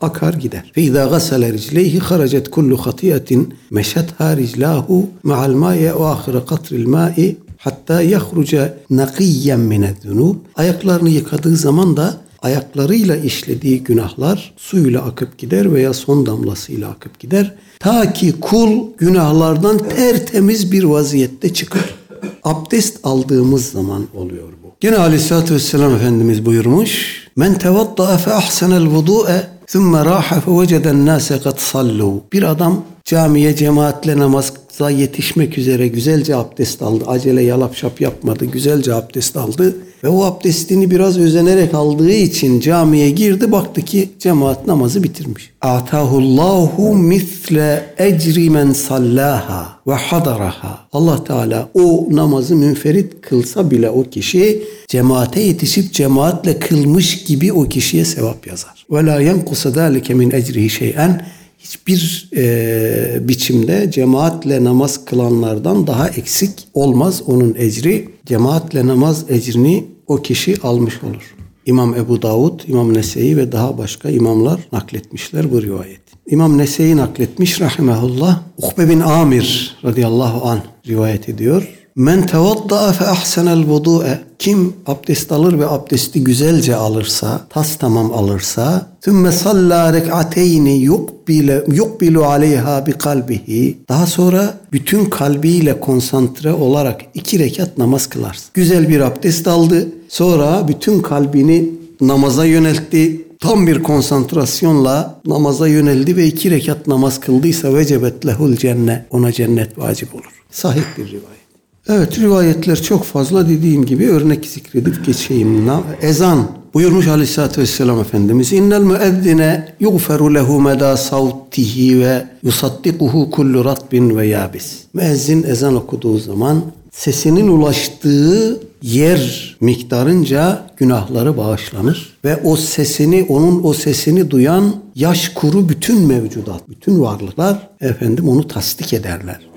akar 0.00 0.34
gider. 0.34 0.70
Fe 0.74 0.82
izâ 0.82 1.04
gasale 1.04 1.52
ricleyhi 1.52 1.98
haracet 1.98 2.50
kullu 2.50 2.76
hatiyetin 2.76 3.54
meşetha 3.70 4.36
riclahu 4.36 5.06
ma'al 5.22 5.54
ma'i 5.54 5.80
ve 5.80 5.92
ahire 5.92 6.44
katril 6.44 6.86
ma'i 6.86 7.36
hatta 7.58 8.02
yahruca 8.02 8.74
nakiyyen 8.90 9.60
mined-zunub. 9.60 10.36
Ayaklarını 10.56 11.10
yıkadığı 11.10 11.56
zaman 11.56 11.96
da 11.96 12.16
ayaklarıyla 12.42 13.16
işlediği 13.16 13.84
günahlar 13.84 14.54
suyla 14.56 15.02
akıp 15.02 15.38
gider 15.38 15.72
veya 15.72 15.92
son 15.92 16.26
damlasıyla 16.26 16.88
akıp 16.88 17.18
gider. 17.20 17.54
Ta 17.78 18.12
ki 18.12 18.32
kul 18.40 18.70
günahlardan 18.98 19.78
tertemiz 19.78 20.72
bir 20.72 20.84
vaziyette 20.84 21.54
çıkar 21.54 21.99
abdest 22.44 22.98
aldığımız 23.02 23.66
zaman 23.66 24.06
oluyor 24.14 24.48
bu. 24.62 24.68
Gene 24.80 24.96
aleyhissalatü 24.96 25.54
vesselam 25.54 25.94
Efendimiz 25.94 26.46
buyurmuş. 26.46 27.20
Men 27.36 27.58
tevatta'a 27.58 28.18
fe 28.18 28.32
ahsenel 28.32 28.86
vudu'e 28.86 29.46
thumme 29.66 30.04
raha 30.04 30.40
fe 30.40 30.60
veceden 30.60 31.06
nase 31.06 31.40
kad 31.40 31.58
sallu. 31.58 32.22
Bir 32.32 32.42
adam 32.42 32.84
camiye 33.04 33.56
cemaatle 33.56 34.18
namaza 34.18 34.90
yetişmek 34.90 35.58
üzere 35.58 35.88
güzelce 35.88 36.36
abdest 36.36 36.82
aldı. 36.82 37.04
Acele 37.06 37.42
yalap 37.42 37.76
şap 37.76 38.00
yapmadı. 38.00 38.44
Güzelce 38.44 38.94
abdest 38.94 39.36
aldı. 39.36 39.76
Ve 40.04 40.08
o 40.08 40.24
abdestini 40.24 40.90
biraz 40.90 41.18
özenerek 41.18 41.74
aldığı 41.74 42.12
için 42.12 42.60
camiye 42.60 43.10
girdi. 43.10 43.52
Baktı 43.52 43.82
ki 43.82 44.08
cemaat 44.18 44.66
namazı 44.66 45.02
bitirmiş. 45.02 45.50
Atahullahu 45.60 46.94
misle 46.94 47.94
ecri 47.98 48.50
men 48.50 48.72
sallaha 48.72 49.68
ve 49.86 49.94
hadaraha. 49.94 50.88
Allah 50.92 51.24
Teala 51.24 51.68
o 51.74 52.08
namazı 52.10 52.56
münferit 52.56 53.20
kılsa 53.20 53.70
bile 53.70 53.90
o 53.90 54.02
kişi 54.02 54.62
cemaate 54.88 55.40
yetişip 55.40 55.92
cemaatle 55.92 56.58
kılmış 56.58 57.24
gibi 57.24 57.52
o 57.52 57.64
kişiye 57.64 58.04
sevap 58.04 58.46
yazar. 58.46 58.86
Ve 58.90 59.06
la 59.06 59.20
yenkusa 59.20 59.70
zalike 59.70 60.14
min 60.14 60.30
ecrihi 60.30 60.70
şey'en 60.70 61.26
hiçbir 61.60 62.28
e, 62.36 63.28
biçimde 63.28 63.90
cemaatle 63.90 64.64
namaz 64.64 65.04
kılanlardan 65.04 65.86
daha 65.86 66.08
eksik 66.08 66.50
olmaz 66.74 67.22
onun 67.26 67.54
ecri. 67.58 68.08
Cemaatle 68.26 68.86
namaz 68.86 69.24
ecrini 69.28 69.84
o 70.06 70.16
kişi 70.16 70.62
almış 70.62 71.02
olur. 71.02 71.34
İmam 71.66 71.94
Ebu 71.94 72.22
Davud, 72.22 72.60
İmam 72.68 72.94
Nese'yi 72.94 73.36
ve 73.36 73.52
daha 73.52 73.78
başka 73.78 74.10
imamlar 74.10 74.60
nakletmişler 74.72 75.52
bu 75.52 75.62
rivayet. 75.62 76.00
İmam 76.26 76.58
Nese'yi 76.58 76.96
nakletmiş 76.96 77.60
rahimahullah. 77.60 78.42
Ukbe 78.58 78.88
bin 78.88 79.00
Amir 79.00 79.76
radıyallahu 79.84 80.48
an 80.48 80.60
rivayet 80.86 81.28
ediyor. 81.28 81.79
Men 82.00 82.26
tevadda'a 82.26 82.92
fe 82.92 83.04
ahsenel 83.06 83.66
vudu'e 83.66 84.20
kim 84.38 84.72
abdest 84.86 85.32
alır 85.32 85.58
ve 85.58 85.66
abdesti 85.68 86.24
güzelce 86.24 86.76
alırsa, 86.76 87.40
tas 87.50 87.76
tamam 87.76 88.12
alırsa, 88.12 88.86
tümme 89.00 89.32
salla 89.32 89.92
rek'ateyni 89.92 90.78
yukbile, 90.78 91.64
yukbilu 91.72 92.24
aleyha 92.24 92.86
bi 92.86 92.92
kalbihi. 92.92 93.78
Daha 93.88 94.06
sonra 94.06 94.54
bütün 94.72 95.04
kalbiyle 95.04 95.80
konsantre 95.80 96.52
olarak 96.52 97.00
iki 97.14 97.38
rekat 97.38 97.78
namaz 97.78 98.06
kılarsın. 98.06 98.50
Güzel 98.54 98.88
bir 98.88 99.00
abdest 99.00 99.48
aldı. 99.48 99.88
Sonra 100.08 100.68
bütün 100.68 101.02
kalbini 101.02 101.70
namaza 102.00 102.44
yöneltti. 102.44 103.26
Tam 103.40 103.66
bir 103.66 103.82
konsantrasyonla 103.82 105.20
namaza 105.26 105.68
yöneldi 105.68 106.16
ve 106.16 106.26
iki 106.26 106.50
rekat 106.50 106.86
namaz 106.86 107.20
kıldıysa 107.20 107.74
vecebet 107.74 108.26
lehul 108.26 108.56
cennet. 108.56 109.02
Ona 109.10 109.32
cennet 109.32 109.78
vacip 109.78 110.14
olur. 110.14 110.42
Sahih 110.50 110.84
bir 110.98 111.06
rivayet. 111.06 111.39
Evet 111.88 112.18
rivayetler 112.18 112.82
çok 112.82 113.04
fazla 113.04 113.48
dediğim 113.48 113.86
gibi 113.86 114.10
örnek 114.10 114.46
zikredip 114.46 115.06
geçeyim. 115.06 115.70
Ezan 116.02 116.48
buyurmuş 116.74 117.08
aleyhissalatü 117.08 117.60
vesselam 117.60 118.00
Efendimiz 118.00 118.52
innel 118.52 118.80
müezzine 118.80 119.74
yuğferu 119.80 120.34
lehu 120.34 120.60
meda 120.60 120.96
savtihi 120.96 122.00
ve 122.00 122.26
yusaddikuhu 122.42 123.30
kullu 123.30 123.64
ratbin 123.64 124.16
ve 124.16 124.26
yabis. 124.26 124.78
Müezzin 124.94 125.42
ezan 125.42 125.76
okuduğu 125.76 126.18
zaman 126.18 126.62
sesinin 126.90 127.48
ulaştığı 127.48 128.60
yer 128.82 129.56
miktarınca 129.60 130.66
günahları 130.76 131.36
bağışlanır 131.36 132.18
ve 132.24 132.36
o 132.44 132.56
sesini 132.56 133.26
onun 133.28 133.60
o 133.64 133.72
sesini 133.72 134.30
duyan 134.30 134.74
yaş 134.94 135.28
kuru 135.28 135.68
bütün 135.68 136.06
mevcudat, 136.06 136.68
bütün 136.68 137.00
varlıklar 137.00 137.68
efendim 137.80 138.28
onu 138.28 138.48
tasdik 138.48 138.92
ederler 138.92 139.49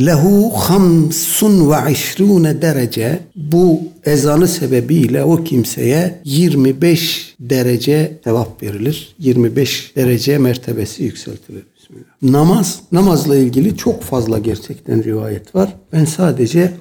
lehu 0.00 0.50
hamsun 0.50 1.70
ve 1.70 1.92
işrune 1.92 2.62
derece 2.62 3.18
bu 3.36 3.80
ezanı 4.04 4.48
sebebiyle 4.48 5.24
o 5.24 5.44
kimseye 5.44 6.20
25 6.24 7.34
derece 7.40 8.18
sevap 8.24 8.62
verilir. 8.62 9.14
25 9.18 9.92
derece 9.96 10.38
mertebesi 10.38 11.04
yükseltilir. 11.04 11.62
Bismillah. 11.76 12.04
Namaz, 12.22 12.80
namazla 12.92 13.36
ilgili 13.36 13.76
çok 13.76 14.02
fazla 14.02 14.38
gerçekten 14.38 15.04
rivayet 15.04 15.54
var. 15.54 15.76
Ben 15.92 16.04
sadece 16.04 16.72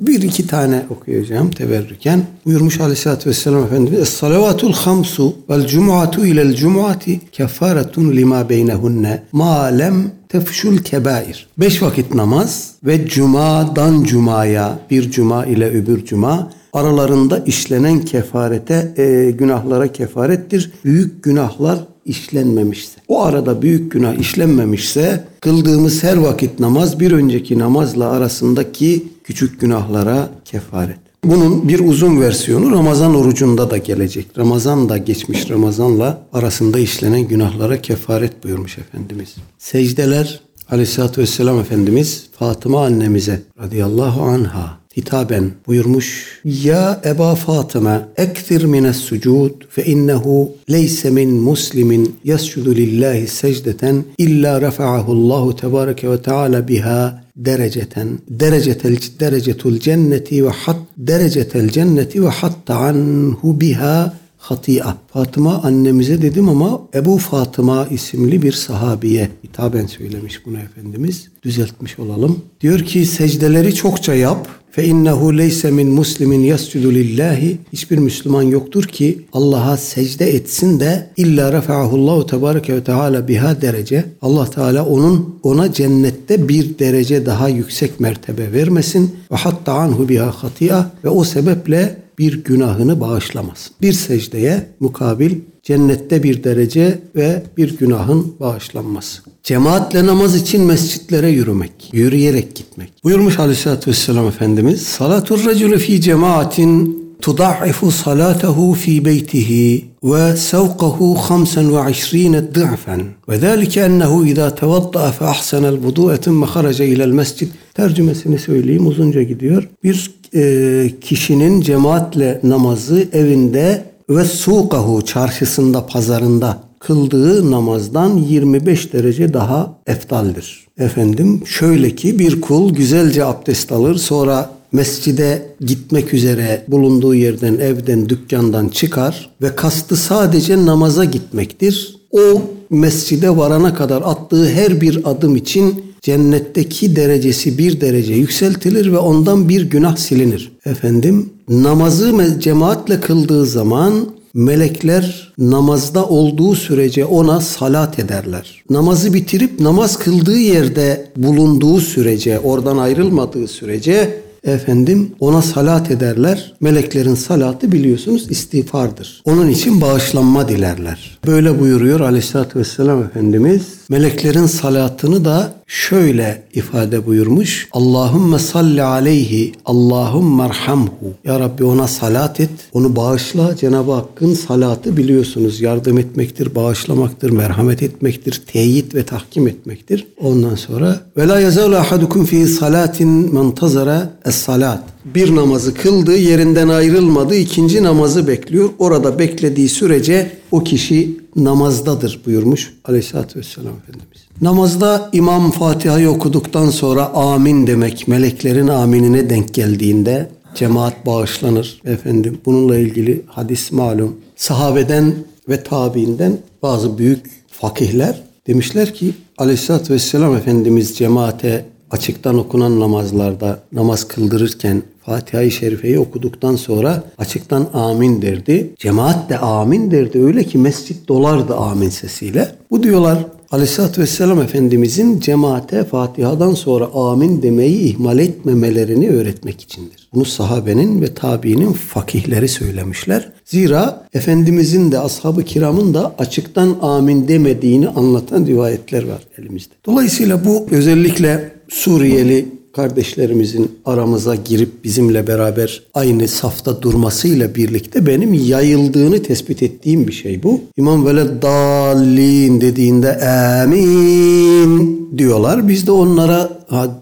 bir 0.00 0.22
iki 0.22 0.46
tane 0.46 0.84
okuyacağım 0.90 1.50
teberrüken. 1.50 2.22
Buyurmuş 2.46 2.80
Aleyhisselatü 2.80 3.30
Vesselam 3.30 3.64
Efendimiz 3.64 4.00
Es-salavatul 4.00 4.72
hamsu 4.72 5.34
vel 5.50 5.66
cumuatu 5.66 6.26
ilel 6.26 6.54
cumuati 6.54 7.20
kefaretun 7.32 8.12
lima 8.12 8.48
beynehunne 8.48 9.22
ma 9.32 9.64
lem 9.64 10.12
tefşul 10.28 10.78
kebair. 10.78 11.46
Beş 11.58 11.82
vakit 11.82 12.14
namaz 12.14 12.70
ve 12.84 13.06
cumadan 13.06 14.04
cumaya 14.04 14.78
bir 14.90 15.10
cuma 15.10 15.46
ile 15.46 15.70
öbür 15.70 16.04
cuma 16.04 16.50
aralarında 16.72 17.38
işlenen 17.38 18.00
kefarete, 18.00 18.94
e, 18.96 19.30
günahlara 19.30 19.92
kefarettir. 19.92 20.72
Büyük 20.84 21.22
günahlar 21.22 21.78
işlenmemişse, 22.04 23.00
o 23.08 23.22
arada 23.22 23.62
büyük 23.62 23.92
günah 23.92 24.14
işlenmemişse 24.14 25.24
kıldığımız 25.40 26.02
her 26.02 26.16
vakit 26.16 26.60
namaz 26.60 27.00
bir 27.00 27.12
önceki 27.12 27.58
namazla 27.58 28.10
arasındaki 28.10 29.08
küçük 29.24 29.60
günahlara 29.60 30.30
kefaret. 30.44 30.98
Bunun 31.24 31.68
bir 31.68 31.80
uzun 31.80 32.20
versiyonu 32.20 32.70
Ramazan 32.70 33.14
orucunda 33.14 33.70
da 33.70 33.76
gelecek. 33.76 34.38
Ramazan 34.38 34.88
da 34.88 34.96
geçmiş 34.96 35.50
Ramazan'la 35.50 36.22
arasında 36.32 36.78
işlenen 36.78 37.28
günahlara 37.28 37.82
kefaret 37.82 38.44
buyurmuş 38.44 38.78
Efendimiz. 38.78 39.36
Secdeler 39.58 40.40
Aleyhisselatü 40.70 41.20
Vesselam 41.20 41.60
Efendimiz 41.60 42.26
Fatıma 42.38 42.84
annemize 42.84 43.42
radıyallahu 43.62 44.22
anha 44.22 44.79
hitaben 45.00 45.50
buyurmuş. 45.66 46.40
Ya 46.44 47.00
Eba 47.04 47.34
Fatıma 47.34 48.08
ektir 48.16 48.64
mines 48.64 48.96
sucud 48.96 49.50
fe 49.70 49.84
innehu 49.84 50.52
leyse 50.70 51.10
min 51.10 51.30
muslimin 51.30 52.16
yescudu 52.24 52.76
lillahi 52.76 53.26
secdeten 53.26 54.04
illa 54.18 54.60
refa'ahu 54.60 55.12
Allahu 55.12 55.56
tebareke 55.56 56.10
ve 56.10 56.22
teala 56.22 56.68
biha 56.68 57.24
dereceten 57.36 58.08
derecetel 58.28 58.96
derecetul 59.20 59.78
cenneti 59.78 60.44
ve 60.44 60.48
hat 60.48 60.76
derecetel 60.96 61.68
cenneti 61.68 62.24
ve 62.24 62.28
hatta 62.28 62.76
anhu 62.76 63.60
biha 63.60 64.19
hatia. 64.40 64.96
Fatıma 65.12 65.62
annemize 65.62 66.22
dedim 66.22 66.48
ama 66.48 66.82
Ebu 66.94 67.18
Fatıma 67.18 67.86
isimli 67.90 68.42
bir 68.42 68.52
sahabiye 68.52 69.30
hitaben 69.44 69.86
söylemiş 69.86 70.46
bunu 70.46 70.58
Efendimiz. 70.58 71.28
Düzeltmiş 71.42 71.98
olalım. 71.98 72.38
Diyor 72.60 72.80
ki 72.80 73.06
secdeleri 73.06 73.74
çokça 73.74 74.14
yap. 74.14 74.48
Fe 74.70 74.84
innehu 74.84 75.38
leyse 75.38 75.70
min 75.70 75.88
muslimin 75.88 76.40
yascudu 76.40 76.92
lillahi. 76.92 77.58
Hiçbir 77.72 77.98
Müslüman 77.98 78.42
yoktur 78.42 78.84
ki 78.84 79.26
Allah'a 79.32 79.76
secde 79.76 80.34
etsin 80.34 80.80
de 80.80 81.10
illa 81.16 81.52
refa'ahullahu 81.52 82.26
tebareke 82.26 82.74
ve 82.74 82.84
teala 82.84 83.28
biha 83.28 83.62
derece. 83.62 84.04
Allah 84.22 84.50
Teala 84.50 84.86
onun 84.86 85.38
ona 85.42 85.72
cennette 85.72 86.48
bir 86.48 86.78
derece 86.78 87.26
daha 87.26 87.48
yüksek 87.48 88.00
mertebe 88.00 88.52
vermesin. 88.52 89.16
Ve 89.32 89.36
hatta 89.36 89.72
anhu 89.72 90.08
biha 90.08 90.30
hatia 90.30 90.84
ve 91.04 91.08
o 91.08 91.24
sebeple 91.24 91.96
bir 92.20 92.44
günahını 92.44 93.00
bağışlamaz. 93.00 93.70
Bir 93.82 93.92
secdeye 93.92 94.66
mukabil 94.80 95.34
cennette 95.62 96.22
bir 96.22 96.44
derece 96.44 96.98
ve 97.16 97.42
bir 97.56 97.78
günahın 97.78 98.34
bağışlanması. 98.40 99.22
Cemaatle 99.42 100.06
namaz 100.06 100.36
için 100.36 100.62
mescitlere 100.62 101.30
yürümek, 101.30 101.72
yürüyerek 101.92 102.56
gitmek. 102.56 102.92
Buyurmuş 103.04 103.38
Aleyhisselatü 103.38 103.90
Vesselam 103.90 104.26
Efendimiz, 104.26 104.82
Salatur 104.82 105.44
racülü 105.46 105.78
fi 105.78 106.00
cemaatin 106.00 107.00
tudaifu 107.20 107.90
salatehu 107.90 108.74
fi 108.74 109.04
beytihi 109.04 109.84
ve 110.04 110.36
sevkahu 110.36 111.16
25 111.30 112.12
dı'fen 112.54 113.02
ve 113.28 113.38
zalike 113.38 113.80
ennehu 113.80 114.26
iza 114.26 114.54
tevatta 114.54 115.12
fe 115.12 115.24
ahsenel 115.24 115.74
vudu'e 115.74 116.16
tümme 116.16 116.46
kharaca 116.46 116.84
ilel 116.84 117.08
mescid 117.08 117.48
tercümesini 117.74 118.38
söyleyeyim 118.38 118.86
uzunca 118.86 119.22
gidiyor. 119.22 119.68
Bir 119.84 120.10
e, 120.34 120.90
kişinin 121.00 121.60
cemaatle 121.60 122.40
namazı 122.42 123.08
evinde 123.12 123.84
ve 124.10 124.24
sukahu 124.24 125.04
çarşısında 125.04 125.86
pazarında 125.86 126.58
kıldığı 126.78 127.50
namazdan 127.50 128.16
25 128.16 128.92
derece 128.92 129.34
daha 129.34 129.78
eftaldir. 129.86 130.66
Efendim 130.78 131.42
şöyle 131.46 131.94
ki 131.94 132.18
bir 132.18 132.40
kul 132.40 132.74
güzelce 132.74 133.24
abdest 133.24 133.72
alır 133.72 133.96
sonra 133.96 134.50
mescide 134.72 135.42
gitmek 135.60 136.14
üzere 136.14 136.64
bulunduğu 136.68 137.14
yerden, 137.14 137.54
evden, 137.54 138.08
dükkandan 138.08 138.68
çıkar 138.68 139.30
ve 139.42 139.56
kastı 139.56 139.96
sadece 139.96 140.66
namaza 140.66 141.04
gitmektir. 141.04 141.96
O 142.10 142.42
mescide 142.70 143.36
varana 143.36 143.74
kadar 143.74 144.02
attığı 144.02 144.48
her 144.50 144.80
bir 144.80 145.10
adım 145.10 145.36
için 145.36 145.89
cennetteki 146.02 146.96
derecesi 146.96 147.58
bir 147.58 147.80
derece 147.80 148.14
yükseltilir 148.14 148.92
ve 148.92 148.98
ondan 148.98 149.48
bir 149.48 149.62
günah 149.70 149.96
silinir. 149.96 150.52
Efendim 150.66 151.30
namazı 151.48 152.40
cemaatle 152.40 153.00
kıldığı 153.00 153.46
zaman 153.46 154.06
melekler 154.34 155.32
namazda 155.38 156.06
olduğu 156.06 156.54
sürece 156.54 157.04
ona 157.04 157.40
salat 157.40 157.98
ederler. 157.98 158.62
Namazı 158.70 159.14
bitirip 159.14 159.60
namaz 159.60 159.98
kıldığı 159.98 160.38
yerde 160.38 161.06
bulunduğu 161.16 161.80
sürece, 161.80 162.38
oradan 162.38 162.78
ayrılmadığı 162.78 163.48
sürece 163.48 164.20
efendim 164.44 165.10
ona 165.20 165.42
salat 165.42 165.90
ederler. 165.90 166.54
Meleklerin 166.60 167.14
salatı 167.14 167.72
biliyorsunuz 167.72 168.30
istiğfardır. 168.30 169.22
Onun 169.24 169.48
için 169.48 169.80
bağışlanma 169.80 170.48
dilerler. 170.48 171.18
Böyle 171.26 171.60
buyuruyor 171.60 172.00
Aleyhisselatü 172.00 172.58
Vesselam 172.58 173.02
Efendimiz. 173.02 173.79
Meleklerin 173.90 174.46
salatını 174.46 175.24
da 175.24 175.52
şöyle 175.66 176.42
ifade 176.54 177.06
buyurmuş. 177.06 177.68
Allahümme 177.72 178.38
salli 178.38 178.82
aleyhi, 178.82 179.52
Allahümme 179.64 180.42
erhamhu. 180.42 181.14
Ya 181.24 181.40
Rabbi 181.40 181.64
ona 181.64 181.88
salat 181.88 182.40
et, 182.40 182.50
onu 182.72 182.96
bağışla. 182.96 183.56
Cenab-ı 183.56 183.92
Hakk'ın 183.92 184.34
salatı 184.34 184.96
biliyorsunuz 184.96 185.60
yardım 185.60 185.98
etmektir, 185.98 186.54
bağışlamaktır, 186.54 187.30
merhamet 187.30 187.82
etmektir, 187.82 188.42
teyit 188.46 188.94
ve 188.94 189.02
tahkim 189.02 189.48
etmektir. 189.48 190.06
Ondan 190.20 190.54
sonra 190.54 191.00
ve 191.16 191.28
la 191.28 191.40
yazalu 191.40 191.76
ahadukum 191.76 192.24
fi 192.24 192.46
salatin 192.46 193.34
mentazara 193.34 194.10
es-salat. 194.24 194.82
Bir 195.04 195.36
namazı 195.36 195.74
kıldı, 195.74 196.16
yerinden 196.16 196.68
ayrılmadı, 196.68 197.34
ikinci 197.34 197.82
namazı 197.82 198.28
bekliyor. 198.28 198.70
Orada 198.78 199.18
beklediği 199.18 199.68
sürece 199.68 200.30
o 200.50 200.64
kişi 200.64 201.20
namazdadır 201.36 202.20
buyurmuş 202.26 202.74
Aleyhisselatü 202.84 203.38
Vesselam 203.38 203.72
Efendimiz. 203.82 204.20
Namazda 204.40 205.10
İmam 205.12 205.50
Fatiha'yı 205.50 206.10
okuduktan 206.10 206.70
sonra 206.70 207.06
amin 207.06 207.66
demek 207.66 208.08
meleklerin 208.08 208.68
aminine 208.68 209.30
denk 209.30 209.54
geldiğinde 209.54 210.28
cemaat 210.54 211.06
bağışlanır 211.06 211.80
efendim. 211.84 212.38
Bununla 212.46 212.78
ilgili 212.78 213.22
hadis 213.26 213.72
malum. 213.72 214.16
Sahabeden 214.36 215.14
ve 215.48 215.62
tabiinden 215.62 216.38
bazı 216.62 216.98
büyük 216.98 217.26
fakihler 217.48 218.22
demişler 218.46 218.94
ki 218.94 219.14
Aleyhisselatü 219.38 219.94
Vesselam 219.94 220.36
Efendimiz 220.36 220.96
cemaate 220.96 221.64
açıktan 221.90 222.38
okunan 222.38 222.80
namazlarda 222.80 223.62
namaz 223.72 224.08
kıldırırken 224.08 224.82
Fatiha-i 225.04 225.50
Şerife'yi 225.50 225.98
okuduktan 225.98 226.56
sonra 226.56 227.02
açıktan 227.18 227.66
amin 227.74 228.22
derdi. 228.22 228.70
Cemaat 228.78 229.30
de 229.30 229.38
amin 229.38 229.90
derdi. 229.90 230.24
Öyle 230.24 230.44
ki 230.44 230.58
mescit 230.58 231.08
dolardı 231.08 231.56
amin 231.56 231.88
sesiyle. 231.88 232.48
Bu 232.70 232.82
diyorlar 232.82 233.18
Aleyhisselatü 233.50 234.02
Vesselam 234.02 234.42
Efendimizin 234.42 235.20
cemaate 235.20 235.84
Fatiha'dan 235.84 236.54
sonra 236.54 236.86
amin 236.94 237.42
demeyi 237.42 237.80
ihmal 237.80 238.18
etmemelerini 238.18 239.10
öğretmek 239.10 239.60
içindir. 239.60 240.08
Bunu 240.14 240.24
sahabenin 240.24 241.02
ve 241.02 241.14
tabiinin 241.14 241.72
fakihleri 241.72 242.48
söylemişler. 242.48 243.32
Zira 243.44 244.06
Efendimizin 244.14 244.92
de 244.92 244.98
ashab-ı 244.98 245.44
kiramın 245.44 245.94
da 245.94 246.14
açıktan 246.18 246.76
amin 246.82 247.28
demediğini 247.28 247.88
anlatan 247.88 248.46
rivayetler 248.46 249.08
var 249.08 249.22
elimizde. 249.38 249.74
Dolayısıyla 249.86 250.44
bu 250.44 250.66
özellikle 250.70 251.52
Suriyeli 251.68 252.48
kardeşlerimizin 252.72 253.70
aramıza 253.84 254.34
girip 254.34 254.84
bizimle 254.84 255.26
beraber 255.26 255.82
aynı 255.94 256.28
safta 256.28 256.82
durmasıyla 256.82 257.54
birlikte 257.54 258.06
benim 258.06 258.34
yayıldığını 258.34 259.22
tespit 259.22 259.62
ettiğim 259.62 260.06
bir 260.06 260.12
şey 260.12 260.42
bu. 260.42 260.60
İmam 260.76 261.06
Veled 261.06 261.42
Dallin 261.42 262.60
dediğinde 262.60 263.20
amin 263.60 265.00
diyorlar. 265.18 265.68
Biz 265.68 265.86
de 265.86 265.92
onlara 265.92 266.50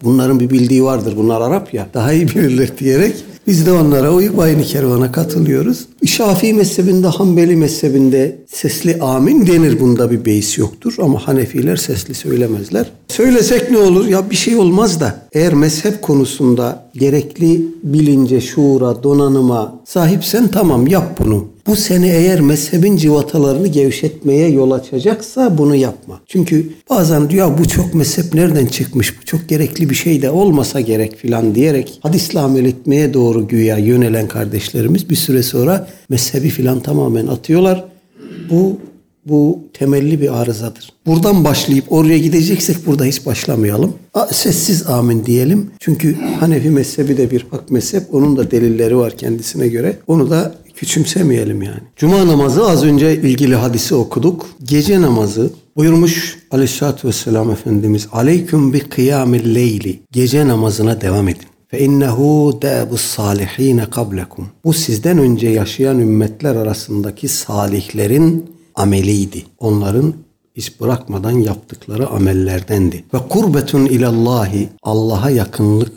bunların 0.04 0.40
bir 0.40 0.50
bildiği 0.50 0.84
vardır 0.84 1.14
bunlar 1.16 1.40
Arap 1.40 1.74
ya 1.74 1.86
daha 1.94 2.12
iyi 2.12 2.28
bilirler 2.28 2.78
diyerek 2.78 3.14
biz 3.48 3.66
de 3.66 3.72
onlara 3.72 4.12
uyup 4.12 4.38
aynı 4.38 4.62
kervana 4.62 5.12
katılıyoruz. 5.12 5.86
Şafii 6.06 6.54
mezhebinde, 6.54 7.06
Hanbeli 7.06 7.56
mezhebinde 7.56 8.38
sesli 8.52 8.98
amin 9.00 9.46
denir. 9.46 9.80
Bunda 9.80 10.10
bir 10.10 10.24
beis 10.24 10.58
yoktur 10.58 10.94
ama 10.98 11.28
Hanefiler 11.28 11.76
sesli 11.76 12.14
söylemezler. 12.14 12.90
Söylesek 13.08 13.70
ne 13.70 13.78
olur? 13.78 14.06
Ya 14.06 14.30
bir 14.30 14.36
şey 14.36 14.56
olmaz 14.56 15.00
da 15.00 15.28
eğer 15.32 15.54
mezhep 15.54 16.02
konusunda 16.02 16.87
gerekli 16.98 17.66
bilince, 17.82 18.40
şuura, 18.40 19.02
donanıma 19.02 19.80
sahipsen 19.84 20.48
tamam 20.48 20.86
yap 20.86 21.18
bunu. 21.24 21.44
Bu 21.66 21.76
seni 21.76 22.06
eğer 22.08 22.40
mezhebin 22.40 22.96
civatalarını 22.96 23.66
gevşetmeye 23.66 24.48
yol 24.48 24.70
açacaksa 24.70 25.58
bunu 25.58 25.76
yapma. 25.76 26.20
Çünkü 26.26 26.70
bazen 26.90 27.30
diyor 27.30 27.58
bu 27.58 27.68
çok 27.68 27.94
mezhep 27.94 28.34
nereden 28.34 28.66
çıkmış? 28.66 29.20
Bu 29.20 29.24
çok 29.24 29.48
gerekli 29.48 29.90
bir 29.90 29.94
şey 29.94 30.22
de 30.22 30.30
olmasa 30.30 30.80
gerek 30.80 31.16
filan 31.16 31.54
diyerek 31.54 31.98
hadisle 32.02 32.40
amel 32.40 32.64
etmeye 32.64 33.14
doğru 33.14 33.48
güya 33.48 33.78
yönelen 33.78 34.28
kardeşlerimiz 34.28 35.10
bir 35.10 35.16
süre 35.16 35.42
sonra 35.42 35.88
mezhebi 36.08 36.48
filan 36.48 36.80
tamamen 36.80 37.26
atıyorlar. 37.26 37.84
Bu 38.50 38.78
bu 39.28 39.58
temelli 39.72 40.20
bir 40.20 40.40
arızadır. 40.40 40.92
Buradan 41.06 41.44
başlayıp 41.44 41.92
oraya 41.92 42.18
gideceksek 42.18 42.86
burada 42.86 43.04
hiç 43.04 43.26
başlamayalım. 43.26 43.92
Sessiz 44.32 44.86
amin 44.86 45.24
diyelim. 45.26 45.70
Çünkü 45.80 46.16
Hanefi 46.40 46.70
mezhebi 46.70 47.16
de 47.16 47.30
bir 47.30 47.46
hak 47.50 47.70
mezhep. 47.70 48.14
Onun 48.14 48.36
da 48.36 48.50
delilleri 48.50 48.96
var 48.96 49.16
kendisine 49.16 49.68
göre. 49.68 49.96
Onu 50.06 50.30
da 50.30 50.54
küçümsemeyelim 50.74 51.62
yani. 51.62 51.80
Cuma 51.96 52.26
namazı 52.26 52.70
az 52.70 52.84
önce 52.84 53.16
ilgili 53.16 53.54
hadisi 53.54 53.94
okuduk. 53.94 54.46
Gece 54.64 55.00
namazı 55.00 55.50
buyurmuş 55.76 56.38
Aleyhisselatü 56.50 57.08
Vesselam 57.08 57.50
Efendimiz 57.50 58.08
Aleyküm 58.12 58.72
bi 58.72 58.80
kıyamil 58.80 59.54
leyli. 59.54 60.00
Gece 60.12 60.48
namazına 60.48 61.00
devam 61.00 61.28
edin. 61.28 61.46
İnnehu 61.78 62.58
dâbus 62.62 63.00
salihine 63.00 63.90
kablekum. 63.90 64.48
Bu 64.64 64.72
sizden 64.72 65.18
önce 65.18 65.48
yaşayan 65.48 65.98
ümmetler 65.98 66.56
arasındaki 66.56 67.28
salihlerin 67.28 68.57
ameliydi. 68.78 69.44
Onların 69.58 70.14
hiç 70.54 70.80
bırakmadan 70.80 71.30
yaptıkları 71.30 72.08
amellerdendi. 72.08 73.04
Ve 73.14 73.18
kurbetun 73.28 73.84
ilallahi 73.84 74.68
Allah'a 74.82 75.30
yakınlık 75.30 75.92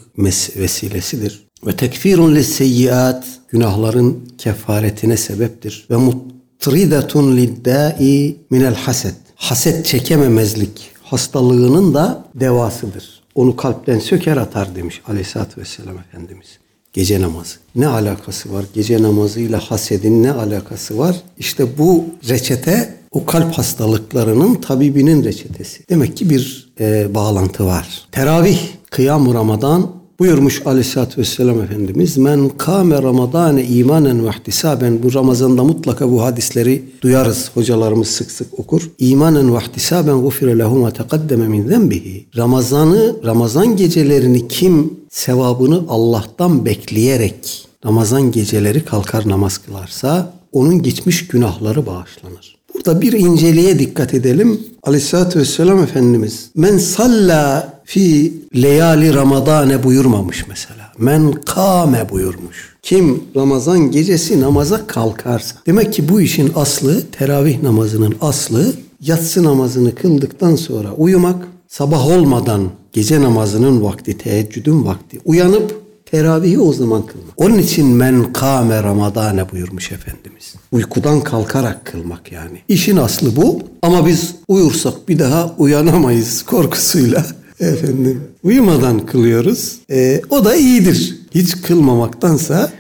vesilesidir. 0.58 1.48
Ve 1.66 1.76
tekfirun 1.76 2.36
lisseyyiat 2.36 3.26
günahların 3.50 4.20
kefaretine 4.38 5.18
sebeptir. 5.18 5.88
Ve 5.90 5.96
mutridetun 5.96 7.38
liddai 7.38 8.38
minel 8.50 8.76
haset. 8.76 9.16
Haset 9.36 9.86
çekememezlik 9.86 10.92
hastalığının 11.04 11.94
da 11.94 12.26
devasıdır. 12.36 13.22
Onu 13.36 13.56
kalpten 13.56 14.00
söker 14.00 14.38
atar 14.38 14.76
demiş 14.76 15.02
aleyhissalatü 15.08 15.62
vesselam 15.62 15.98
Efendimiz. 15.98 16.61
Gece 16.94 17.22
namazı. 17.22 17.56
Ne 17.76 17.88
alakası 17.88 18.54
var? 18.54 18.66
Gece 18.74 19.02
namazıyla 19.04 19.60
hasedin 19.60 20.24
ne 20.24 20.32
alakası 20.32 20.98
var? 20.98 21.16
İşte 21.38 21.78
bu 21.78 22.06
reçete 22.30 22.96
o 23.12 23.26
kalp 23.26 23.54
hastalıklarının 23.54 24.56
tabibinin 24.56 25.24
reçetesi. 25.24 25.84
Demek 25.90 26.18
ki 26.18 26.30
bir 26.30 26.74
e, 26.80 27.16
bağlantı 27.16 27.66
var. 27.66 28.08
Teravih, 28.12 28.60
kıyam 28.90 29.34
Ramazan 29.34 30.01
Buyurmuş 30.22 30.62
aleyhissalatü 30.66 31.22
vesselam 31.22 31.62
Efendimiz 31.62 32.18
men 32.18 32.50
kâme 32.50 33.02
ramadâne 33.02 33.66
imanen 33.66 34.26
ve 34.26 34.30
ihtisaben 34.30 35.04
bu 35.04 35.14
Ramazan'da 35.14 35.64
mutlaka 35.64 36.12
bu 36.12 36.24
hadisleri 36.24 36.84
duyarız. 37.02 37.52
Hocalarımız 37.54 38.08
sık 38.08 38.32
sık 38.32 38.60
okur. 38.60 38.90
İmanen 39.00 39.56
ve 39.56 39.58
ihtisaben 39.58 40.22
gufire 40.22 40.60
lehu 40.60 40.76
ma 40.76 40.92
teqaddeme 40.92 41.48
min 41.48 41.68
zenbihi. 41.68 42.28
Ramazan'ı, 42.38 43.16
Ramazan 43.26 43.76
gecelerini 43.76 44.48
kim 44.48 44.94
sevabını 45.10 45.84
Allah'tan 45.90 46.66
bekleyerek 46.66 47.68
Ramazan 47.86 48.32
geceleri 48.32 48.86
kalkar 48.86 49.30
namaz 49.30 49.58
kılarsa 49.58 50.34
onun 50.52 50.82
geçmiş 50.82 51.28
günahları 51.28 51.86
bağışlanır. 51.86 52.58
Burada 52.74 53.02
bir 53.02 53.14
inceliğe 53.14 53.80
dikkat 53.80 54.14
edelim. 54.14 54.60
Aleyhissalatü 54.84 55.40
vesselam 55.40 55.84
Efendimiz 55.84 56.50
men 56.56 56.78
salla 56.78 57.74
fi 57.92 58.34
leyali 58.56 59.14
ramadane 59.14 59.84
buyurmamış 59.84 60.48
mesela. 60.48 60.92
Men 60.98 61.32
kame 61.32 62.10
buyurmuş. 62.10 62.76
Kim 62.82 63.24
Ramazan 63.36 63.92
gecesi 63.92 64.42
namaza 64.42 64.88
kalkarsa. 64.88 65.56
Demek 65.66 65.94
ki 65.94 66.10
bu 66.10 66.22
işin 66.22 66.52
aslı 66.56 67.12
teravih 67.12 67.64
namazının 67.64 68.16
aslı 68.22 68.74
yatsı 69.02 69.44
namazını 69.44 69.96
kıldıktan 69.96 70.56
sonra 70.56 70.94
uyumak, 70.94 71.48
sabah 71.68 72.08
olmadan 72.08 72.70
gece 72.94 73.22
namazının 73.22 73.84
vakti, 73.84 74.18
teheccüdün 74.18 74.86
vakti 74.86 75.20
uyanıp 75.26 75.82
teravihi 76.06 76.60
o 76.60 76.74
zaman 76.74 77.06
kılmak. 77.06 77.34
Onun 77.38 77.58
için 77.58 77.88
men 77.88 78.34
kâme 78.34 78.84
ramadane 78.84 79.52
buyurmuş 79.52 79.92
Efendimiz. 79.92 80.56
Uykudan 80.72 81.22
kalkarak 81.22 81.86
kılmak 81.86 82.32
yani. 82.32 82.62
İşin 82.68 82.98
aslı 82.98 83.36
bu 83.36 83.60
ama 83.82 84.08
biz 84.08 84.36
uyursak 84.48 85.10
bir 85.10 85.20
daha 85.20 85.56
uyanamayız 85.58 86.44
korkusuyla. 86.44 87.26
Efendim 87.62 88.22
uyumadan 88.44 89.06
kılıyoruz. 89.06 89.76
E, 89.92 90.22
o 90.30 90.46
da 90.46 90.56
iyidir. 90.56 91.16
Hiç 91.32 91.62
kılmamaktansa 91.62 92.72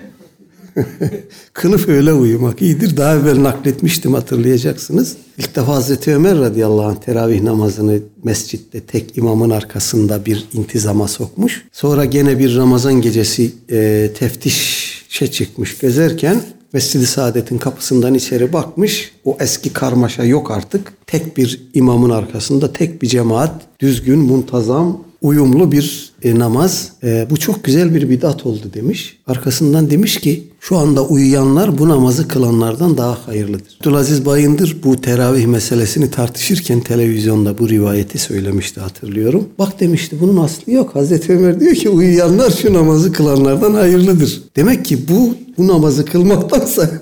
kılıf 1.53 1.89
öyle 1.89 2.13
uyumak 2.13 2.61
iyidir. 2.61 2.97
Daha 2.97 3.15
evvel 3.15 3.43
nakletmiştim 3.43 4.13
hatırlayacaksınız. 4.13 5.15
İlk 5.37 5.55
defa 5.55 5.75
Hazreti 5.75 6.15
Ömer 6.15 6.37
radıyallahu 6.39 6.85
anh 6.85 6.95
teravih 6.95 7.41
namazını 7.41 7.99
mescitte 8.23 8.79
tek 8.79 9.17
imamın 9.17 9.49
arkasında 9.49 10.25
bir 10.25 10.47
intizama 10.53 11.07
sokmuş. 11.07 11.65
Sonra 11.71 12.05
gene 12.05 12.39
bir 12.39 12.55
Ramazan 12.55 13.01
gecesi 13.01 13.51
e, 13.71 14.09
teftişe 14.19 15.31
çıkmış 15.31 15.79
gezerken 15.79 16.41
Mescid-i 16.73 17.07
Saadet'in 17.07 17.57
kapısından 17.57 18.13
içeri 18.13 18.53
bakmış. 18.53 19.11
O 19.25 19.37
eski 19.39 19.73
karmaşa 19.73 20.23
yok 20.23 20.51
artık. 20.51 20.93
Tek 21.07 21.37
bir 21.37 21.61
imamın 21.73 22.09
arkasında 22.09 22.73
tek 22.73 23.01
bir 23.01 23.07
cemaat 23.07 23.61
düzgün, 23.79 24.19
muntazam, 24.19 25.03
uyumlu 25.21 25.71
bir 25.71 26.11
e, 26.23 26.39
namaz. 26.39 26.89
E, 27.03 27.27
bu 27.29 27.37
çok 27.37 27.63
güzel 27.63 27.95
bir 27.95 28.09
bidat 28.09 28.45
oldu 28.45 28.65
demiş. 28.73 29.17
Arkasından 29.27 29.89
demiş 29.89 30.17
ki 30.17 30.43
şu 30.59 30.77
anda 30.77 31.05
uyuyanlar 31.05 31.77
bu 31.77 31.89
namazı 31.89 32.27
kılanlardan 32.27 32.97
daha 32.97 33.17
hayırlıdır. 33.27 33.77
Abdülaziz 33.81 34.25
Bayındır 34.25 34.77
bu 34.83 35.01
teravih 35.01 35.45
meselesini 35.45 36.11
tartışırken 36.11 36.79
televizyonda 36.79 37.57
bu 37.57 37.69
rivayeti 37.69 38.17
söylemişti 38.17 38.79
hatırlıyorum. 38.79 39.49
Bak 39.59 39.79
demişti 39.79 40.17
bunun 40.21 40.43
aslı 40.43 40.71
yok. 40.71 40.95
Hazreti 40.95 41.33
Ömer 41.33 41.59
diyor 41.59 41.75
ki 41.75 41.89
uyuyanlar 41.89 42.51
şu 42.51 42.73
namazı 42.73 43.11
kılanlardan 43.11 43.73
hayırlıdır. 43.73 44.41
Demek 44.55 44.85
ki 44.85 44.99
bu 45.09 45.35
bu 45.57 45.67
namazı 45.67 46.05
kılmaktansa 46.05 47.01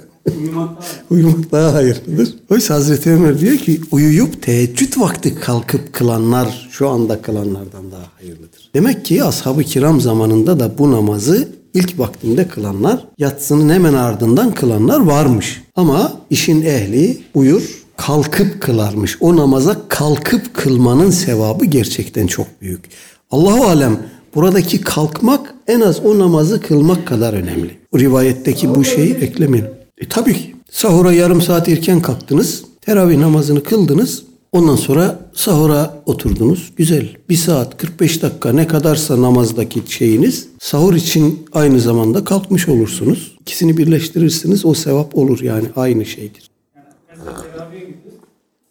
Uyumak 1.09 1.51
daha 1.51 1.73
hayırlıdır. 1.73 2.33
Oysa 2.49 2.75
Hazreti 2.75 3.11
Ömer 3.11 3.39
diyor 3.39 3.57
ki 3.57 3.81
uyuyup 3.91 4.41
teheccüd 4.41 4.93
vakti 4.97 5.35
kalkıp 5.35 5.93
kılanlar 5.93 6.69
şu 6.71 6.89
anda 6.89 7.21
kılanlardan 7.21 7.91
daha 7.91 8.05
hayırlıdır. 8.19 8.69
Demek 8.73 9.05
ki 9.05 9.23
ashab-ı 9.23 9.63
kiram 9.63 10.01
zamanında 10.01 10.59
da 10.59 10.77
bu 10.77 10.91
namazı 10.91 11.47
ilk 11.73 11.99
vaktinde 11.99 12.47
kılanlar, 12.47 13.05
yatsının 13.17 13.73
hemen 13.73 13.93
ardından 13.93 14.53
kılanlar 14.53 14.99
varmış. 14.99 15.63
Ama 15.75 16.13
işin 16.29 16.61
ehli 16.61 17.17
uyur, 17.33 17.83
kalkıp 17.97 18.61
kılarmış. 18.61 19.17
O 19.19 19.35
namaza 19.35 19.77
kalkıp 19.87 20.53
kılmanın 20.53 21.09
sevabı 21.09 21.65
gerçekten 21.65 22.27
çok 22.27 22.61
büyük. 22.61 22.85
Allahu 23.31 23.63
alem 23.63 23.99
buradaki 24.35 24.81
kalkmak 24.81 25.53
en 25.67 25.81
az 25.81 25.99
o 26.05 26.19
namazı 26.19 26.61
kılmak 26.61 27.07
kadar 27.07 27.33
önemli. 27.33 27.71
O 27.91 27.99
rivayetteki 27.99 28.75
bu 28.75 28.83
şeyi 28.83 29.13
eklemeyin. 29.13 29.65
E 29.99 30.07
tabii. 30.09 30.55
Sahura 30.71 31.13
yarım 31.13 31.41
saat 31.41 31.69
erken 31.69 32.01
kalktınız. 32.01 32.63
Teravih 32.81 33.17
namazını 33.17 33.63
kıldınız. 33.63 34.23
Ondan 34.51 34.75
sonra 34.75 35.19
sahura 35.33 36.01
oturdunuz. 36.05 36.73
Güzel. 36.77 37.17
Bir 37.29 37.35
saat 37.35 37.77
45 37.77 38.21
dakika 38.21 38.51
ne 38.53 38.67
kadarsa 38.67 39.21
namazdaki 39.21 39.81
şeyiniz 39.87 40.47
sahur 40.59 40.93
için 40.93 41.47
aynı 41.53 41.79
zamanda 41.79 42.23
kalkmış 42.23 42.67
olursunuz. 42.69 43.37
İkisini 43.41 43.77
birleştirirsiniz 43.77 44.65
o 44.65 44.73
sevap 44.73 45.17
olur 45.17 45.39
yani 45.41 45.67
aynı 45.75 46.05
şeydir. 46.05 46.49
Yani 46.75 47.35
teraviye 47.53 47.81
gidiyoruz. 47.81 48.19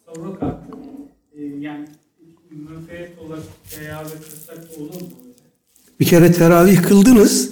Sahura 0.05 0.39
kalktık. 0.39 0.75
Yani 1.59 1.85
müfeyet 2.51 3.19
olarak 3.19 3.43
teravih 3.71 4.09
kılsak 4.09 4.79
olur 4.79 5.01
mu? 5.01 5.07
Bir 5.99 6.05
kere 6.05 6.31
teravih 6.31 6.81
kıldınız. 6.83 7.49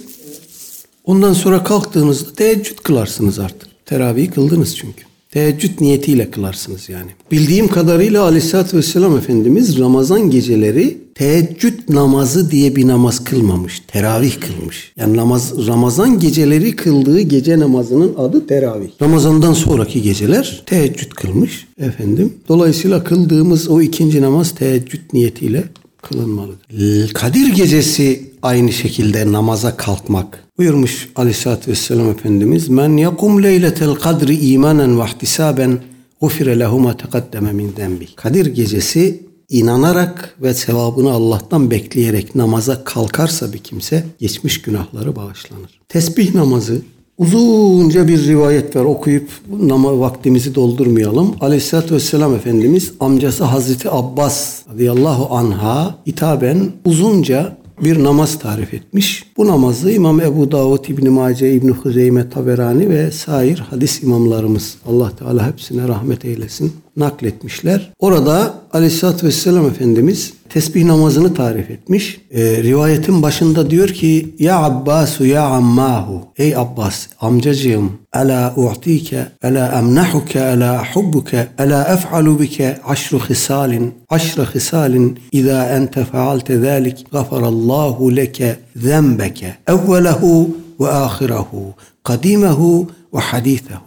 Ondan 1.04 1.32
sonra 1.32 1.64
kalktığınızda 1.64 2.32
teheccüd 2.34 2.78
kılarsınız 2.78 3.38
artık. 3.38 3.67
Teravih 3.88 4.30
kıldınız 4.30 4.76
çünkü. 4.76 5.04
Teheccüd 5.30 5.80
niyetiyle 5.80 6.30
kılarsınız 6.30 6.88
yani. 6.88 7.10
Bildiğim 7.32 7.68
kadarıyla 7.68 8.22
Aleyhisselatü 8.22 8.76
Vesselam 8.76 9.16
Efendimiz 9.16 9.78
Ramazan 9.78 10.30
geceleri 10.30 10.98
teheccüd 11.14 11.78
namazı 11.88 12.50
diye 12.50 12.76
bir 12.76 12.86
namaz 12.86 13.24
kılmamış. 13.24 13.82
Teravih 13.86 14.34
kılmış. 14.40 14.92
Yani 14.96 15.16
namaz 15.16 15.66
Ramazan 15.66 16.18
geceleri 16.18 16.76
kıldığı 16.76 17.20
gece 17.20 17.58
namazının 17.58 18.14
adı 18.18 18.46
teravih. 18.46 18.88
Ramazandan 19.02 19.52
sonraki 19.52 20.02
geceler 20.02 20.62
teheccüd 20.66 21.10
kılmış 21.10 21.66
efendim. 21.80 22.32
Dolayısıyla 22.48 23.04
kıldığımız 23.04 23.68
o 23.68 23.80
ikinci 23.80 24.22
namaz 24.22 24.54
teheccüd 24.54 25.00
niyetiyle 25.12 25.64
kılınmalıdır. 26.02 27.12
Kadir 27.14 27.46
gecesi 27.54 28.27
aynı 28.42 28.72
şekilde 28.72 29.32
namaza 29.32 29.76
kalkmak. 29.76 30.44
Buyurmuş 30.58 31.08
Aleyhisselatü 31.16 31.70
Vesselam 31.70 32.10
Efendimiz 32.10 32.68
Men 32.68 32.96
yakum 32.96 33.42
leyletel 33.42 33.94
kadri 33.94 34.36
imanen 34.36 35.00
ve 35.00 35.04
ihtisaben 35.04 35.78
gufire 36.20 36.58
lehu 36.58 36.80
ma 36.80 36.96
teqaddeme 36.96 37.52
min 37.52 37.76
dembi. 37.76 38.14
Kadir 38.16 38.46
gecesi 38.46 39.22
inanarak 39.48 40.34
ve 40.42 40.54
sevabını 40.54 41.10
Allah'tan 41.10 41.70
bekleyerek 41.70 42.34
namaza 42.34 42.84
kalkarsa 42.84 43.52
bir 43.52 43.58
kimse 43.58 44.04
geçmiş 44.18 44.62
günahları 44.62 45.16
bağışlanır. 45.16 45.80
Tesbih 45.88 46.34
namazı 46.34 46.82
Uzunca 47.18 48.08
bir 48.08 48.26
rivayet 48.26 48.76
var 48.76 48.84
okuyup 48.84 49.30
nama 49.60 50.00
vaktimizi 50.00 50.54
doldurmayalım. 50.54 51.34
Aleyhisselatü 51.40 51.94
Vesselam 51.94 52.34
Efendimiz 52.34 52.92
amcası 53.00 53.44
Hazreti 53.44 53.90
Abbas 53.90 54.62
radıyallahu 54.72 55.36
anha 55.36 55.94
hitaben 56.06 56.72
uzunca 56.84 57.56
bir 57.80 58.04
namaz 58.04 58.38
tarif 58.38 58.74
etmiş. 58.74 59.27
Bu 59.38 59.46
namazı 59.46 59.90
İmam 59.90 60.20
Ebu 60.20 60.52
Davud, 60.52 60.84
İbn 60.84 61.10
Mace, 61.10 61.52
İbn 61.52 61.68
Huzeyme, 61.68 62.30
Taberani 62.30 62.90
ve 62.90 63.10
sair 63.10 63.58
hadis 63.58 64.02
imamlarımız 64.02 64.76
Allah 64.86 65.16
Teala 65.16 65.46
hepsine 65.46 65.88
rahmet 65.88 66.24
eylesin 66.24 66.72
nakletmişler. 66.98 67.92
Orada 67.98 68.54
Aleyhisselatü 68.72 69.26
Vesselam 69.26 69.66
Efendimiz 69.66 70.32
tesbih 70.48 70.84
namazını 70.84 71.34
tarif 71.34 71.70
etmiş. 71.70 72.20
E, 72.30 72.62
rivayetin 72.62 73.22
başında 73.22 73.70
diyor 73.70 73.88
ki 73.88 74.34
Ya 74.38 74.58
Abbasu 74.62 75.26
ya 75.26 75.42
ammahu 75.42 76.22
Ey 76.36 76.56
Abbas 76.56 77.06
amcacığım 77.20 77.92
Ela 78.14 78.54
u'tike 78.56 79.26
Ela 79.42 79.78
emnahuke 79.78 80.38
Ela 80.38 80.84
hubbuke 80.94 81.48
Ela 81.58 81.84
ef'alu 81.84 82.40
bike 82.40 82.78
aşru 82.86 83.18
hisalin 83.18 83.94
Aşru 84.08 84.44
hisalin 84.54 85.18
İza 85.32 85.68
ente 85.68 86.04
faalte 86.04 86.60
zalik 86.60 87.06
Gafarallahu 87.12 88.16
leke 88.16 88.56
ذنبك 88.77 89.55
أوله 89.69 90.47
وآخره 90.79 91.73
قديمه 92.05 92.85
وحديثه 93.11 93.85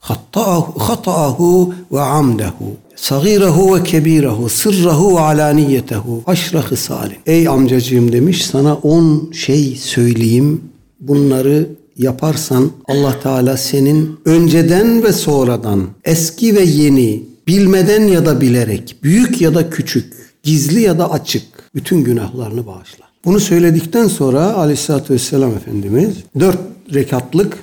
خطأه, 0.00 0.60
خطأه 0.78 1.68
وعمده 1.90 2.54
صغيره 2.96 3.58
وكبيره 3.58 4.48
sırrahu 4.48 5.16
ve 5.16 5.20
alaniyetehu 5.20 6.22
aşra 6.26 6.62
hısali. 6.62 7.16
Ey 7.26 7.48
amcacığım 7.48 8.12
demiş 8.12 8.46
sana 8.46 8.74
on 8.74 9.32
şey 9.32 9.76
söyleyeyim. 9.76 10.60
Bunları 11.00 11.68
yaparsan 11.96 12.70
Allah 12.88 13.20
Teala 13.20 13.56
senin 13.56 14.18
önceden 14.24 15.02
ve 15.02 15.12
sonradan 15.12 15.86
eski 16.04 16.56
ve 16.56 16.62
yeni 16.62 17.22
bilmeden 17.46 18.06
ya 18.06 18.26
da 18.26 18.40
bilerek 18.40 18.96
büyük 19.02 19.40
ya 19.40 19.54
da 19.54 19.70
küçük 19.70 20.12
gizli 20.42 20.80
ya 20.80 20.98
da 20.98 21.10
açık 21.10 21.44
bütün 21.74 22.04
günahlarını 22.04 22.66
bağışlar. 22.66 23.07
Bunu 23.25 23.39
söyledikten 23.39 24.07
sonra 24.07 24.53
Aleyhisselatü 24.53 25.13
Vesselam 25.13 25.51
Efendimiz 25.51 26.13
dört 26.39 26.59
rekatlık 26.93 27.57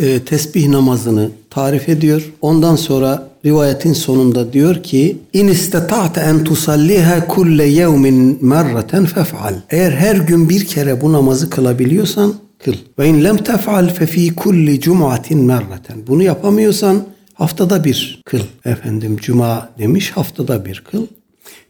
e, 0.00 0.20
tesbih 0.20 0.68
namazını 0.68 1.30
tarif 1.50 1.88
ediyor. 1.88 2.32
Ondan 2.40 2.76
sonra 2.76 3.28
rivayetin 3.44 3.92
sonunda 3.92 4.52
diyor 4.52 4.82
ki 4.82 5.18
in 5.32 5.48
istata'te 5.48 6.20
en 6.20 6.44
tusalliha 6.44 7.26
kulle 7.26 7.64
yevmin 7.64 8.38
merraten 8.40 9.04
fef'al. 9.04 9.54
Eğer 9.70 9.92
her 9.92 10.16
gün 10.16 10.48
bir 10.48 10.66
kere 10.66 11.00
bu 11.00 11.12
namazı 11.12 11.50
kılabiliyorsan 11.50 12.34
kıl. 12.58 12.74
Ve 12.98 13.08
in 13.08 13.24
lem 13.24 13.36
tef'al 13.36 13.88
fe 13.88 14.06
fi 14.06 14.34
kulli 14.34 14.80
cum'atin 14.80 15.44
merraten. 15.44 16.06
Bunu 16.06 16.22
yapamıyorsan 16.22 17.04
haftada 17.34 17.84
bir 17.84 18.22
kıl. 18.26 18.40
Efendim 18.64 19.16
cuma 19.16 19.70
demiş 19.78 20.10
haftada 20.10 20.64
bir 20.64 20.84
kıl. 20.90 21.06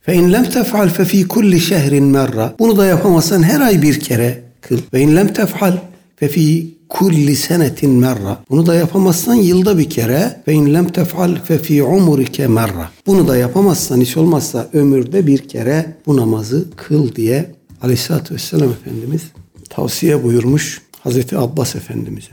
Fe 0.01 0.13
in 0.13 0.33
lem 0.33 0.43
tef'al 0.43 0.89
fe 0.89 1.05
fi 1.05 1.27
kulli 1.27 1.59
şehrin 1.59 2.03
merra. 2.03 2.55
Bunu 2.59 2.77
da 2.77 2.85
yapamazsan 2.85 3.43
her 3.43 3.61
ay 3.61 3.81
bir 3.81 3.99
kere 3.99 4.43
kıl. 4.61 4.77
Ve 4.93 5.01
in 5.01 5.15
lem 5.15 5.33
tef'al 5.33 5.77
fe 6.15 6.27
fi 6.27 6.77
kulli 6.89 7.35
senetin 7.35 7.91
merra. 7.91 8.43
Bunu 8.49 8.65
da 8.65 8.75
yapamazsan 8.75 9.33
yılda 9.33 9.77
bir 9.77 9.89
kere 9.89 10.41
ve 10.47 10.53
in 10.53 10.73
lem 10.73 10.89
tef'al 10.89 11.43
fe 11.43 11.57
fi 11.57 11.83
umrike 11.83 12.47
merra. 12.47 12.89
Bunu 13.07 13.27
da 13.27 13.37
yapamazsan 13.37 14.01
hiç 14.01 14.17
olmazsa 14.17 14.69
ömürde 14.73 15.27
bir 15.27 15.37
kere 15.37 15.97
bu 16.05 16.17
namazı 16.17 16.65
kıl 16.75 17.15
diye 17.15 17.51
Aleyhisselatü 17.81 18.33
Vesselam 18.33 18.69
Efendimiz 18.69 19.21
tavsiye 19.69 20.23
buyurmuş 20.23 20.81
Hazreti 21.03 21.37
Abbas 21.37 21.75
Efendimiz'e. 21.75 22.31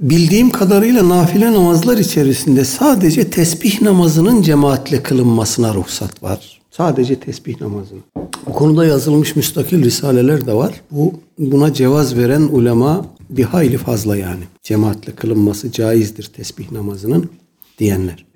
Bildiğim 0.00 0.50
kadarıyla 0.50 1.08
nafile 1.08 1.52
namazlar 1.52 1.98
içerisinde 1.98 2.64
sadece 2.64 3.30
tesbih 3.30 3.82
namazının 3.82 4.42
cemaatle 4.42 5.02
kılınmasına 5.02 5.74
ruhsat 5.74 6.22
var. 6.22 6.60
Sadece 6.70 7.20
tesbih 7.20 7.60
namazını. 7.60 8.00
Bu 8.46 8.52
konuda 8.52 8.86
yazılmış 8.86 9.36
müstakil 9.36 9.84
risaleler 9.84 10.46
de 10.46 10.52
var. 10.54 10.80
Bu 10.90 11.14
buna 11.38 11.72
cevaz 11.72 12.16
veren 12.16 12.42
ulema 12.42 13.06
bir 13.30 13.44
hayli 13.44 13.78
fazla 13.78 14.16
yani. 14.16 14.44
Cemaatle 14.62 15.12
kılınması 15.12 15.72
caizdir 15.72 16.24
tesbih 16.24 16.72
namazının 16.72 17.30
diyenler. 17.78 18.26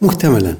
Muhtemelen. 0.00 0.56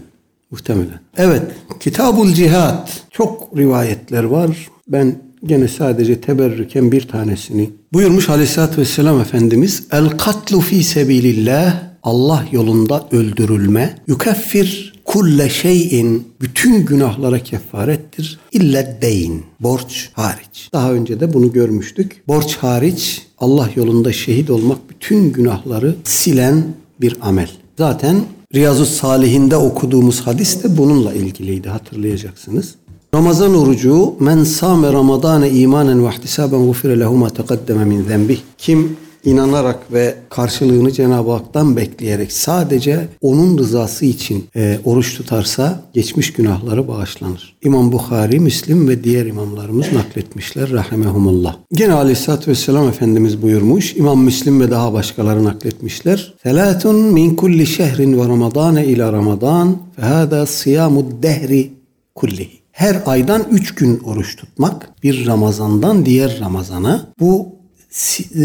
Muhtemelen. 0.51 1.01
Evet. 1.17 1.43
Kitabul 1.81 2.33
Cihad. 2.33 2.89
Çok 3.11 3.57
rivayetler 3.57 4.25
var. 4.25 4.69
Ben 4.89 5.23
gene 5.45 5.69
sadece 5.69 6.21
teberrüken 6.21 6.93
bir 6.93 7.09
tanesini 7.09 7.71
buyurmuş 7.93 8.29
Aleyhisselatü 8.29 8.81
Vesselam 8.81 9.21
Efendimiz 9.21 9.83
El 9.91 10.11
katlu 10.11 10.61
fi 10.61 10.85
sebilillah 10.85 11.83
Allah 12.03 12.45
yolunda 12.53 13.09
öldürülme 13.13 13.99
yukeffir 14.07 14.93
kulle 15.05 15.51
şeyin 15.51 16.29
bütün 16.41 16.87
günahlara 16.87 17.39
kefarettir 17.39 18.39
illa 18.53 19.03
deyn 19.03 19.43
borç 19.61 20.11
hariç. 20.13 20.69
Daha 20.73 20.93
önce 20.93 21.21
de 21.21 21.35
bunu 21.35 21.53
görmüştük. 21.53 22.23
Borç 22.29 22.57
hariç 22.57 23.27
Allah 23.39 23.71
yolunda 23.77 24.13
şehit 24.13 24.51
olmak 24.51 24.79
bütün 24.91 25.33
günahları 25.33 25.97
silen 26.05 26.65
bir 27.01 27.17
amel. 27.21 27.51
Zaten 27.79 28.17
Riyazu 28.55 28.87
Salihinde 28.87 29.57
okuduğumuz 29.57 30.21
hadis 30.21 30.65
de 30.65 30.79
bununla 30.79 31.13
ilgiliydi 31.13 31.69
hatırlayacaksınız. 31.69 32.75
Ramazan 33.15 33.55
orucu 33.55 34.15
men 34.21 34.45
same 34.45 34.93
ramadane 34.93 35.51
imanen 35.51 36.05
ve 36.05 36.09
ihtisaben 36.09 36.67
gufire 36.67 37.01
lehu 37.01 37.17
ma 37.17 37.31
teqaddeme 37.31 37.85
min 37.85 38.03
zenbih. 38.03 38.39
Kim 38.59 38.97
inanarak 39.25 39.93
ve 39.93 40.15
karşılığını 40.31 40.93
Cenab-ı 40.93 41.31
Hak'tan 41.31 41.77
bekleyerek 41.77 42.33
sadece 42.33 43.09
onun 43.21 43.59
rızası 43.59 44.05
için 44.05 44.45
e, 44.57 44.79
oruç 44.85 45.17
tutarsa 45.17 45.83
geçmiş 45.93 46.33
günahları 46.33 46.89
bağışlanır. 46.89 47.57
İmam 47.65 47.93
Bukhari, 47.93 48.41
Müslim 48.41 48.89
ve 48.89 49.05
diğer 49.05 49.27
imamlarımız 49.27 49.93
nakletmişler 49.93 50.71
rahimehumullah. 50.71 51.57
Gene 51.73 51.93
Aleyhisselatü 51.93 52.51
Vesselam 52.51 52.89
Efendimiz 52.89 53.43
buyurmuş. 53.43 53.97
İmam 53.97 54.25
Müslim 54.25 54.61
ve 54.61 54.71
daha 54.71 54.93
başkaları 54.93 55.45
nakletmişler. 55.45 56.35
Selatun 56.43 56.97
min 56.97 57.37
kulli 57.37 57.67
şehrin 57.67 58.19
ve 58.19 58.29
ramadane 58.29 58.87
ila 58.87 59.13
ramadan 59.13 59.77
fehâdâ 59.97 60.47
siyâmud 60.47 61.23
dehri 61.23 61.73
kullihi 62.15 62.62
her 62.73 63.03
aydan 63.07 63.47
üç 63.51 63.75
gün 63.75 63.99
oruç 63.99 64.37
tutmak 64.37 65.03
bir 65.03 65.27
Ramazandan 65.27 66.07
diğer 66.07 66.41
Ramazana 66.41 67.13
bu 67.21 67.57
si, 67.91 68.25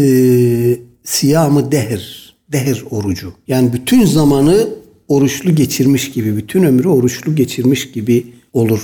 siyamı 1.04 1.72
dehir, 1.72 2.34
dehir 2.52 2.84
orucu. 2.90 3.32
Yani 3.48 3.72
bütün 3.72 4.04
zamanı 4.04 4.68
oruçlu 5.08 5.54
geçirmiş 5.54 6.10
gibi, 6.10 6.36
bütün 6.36 6.62
ömrü 6.62 6.88
oruçlu 6.88 7.34
geçirmiş 7.34 7.90
gibi 7.90 8.26
olur 8.52 8.80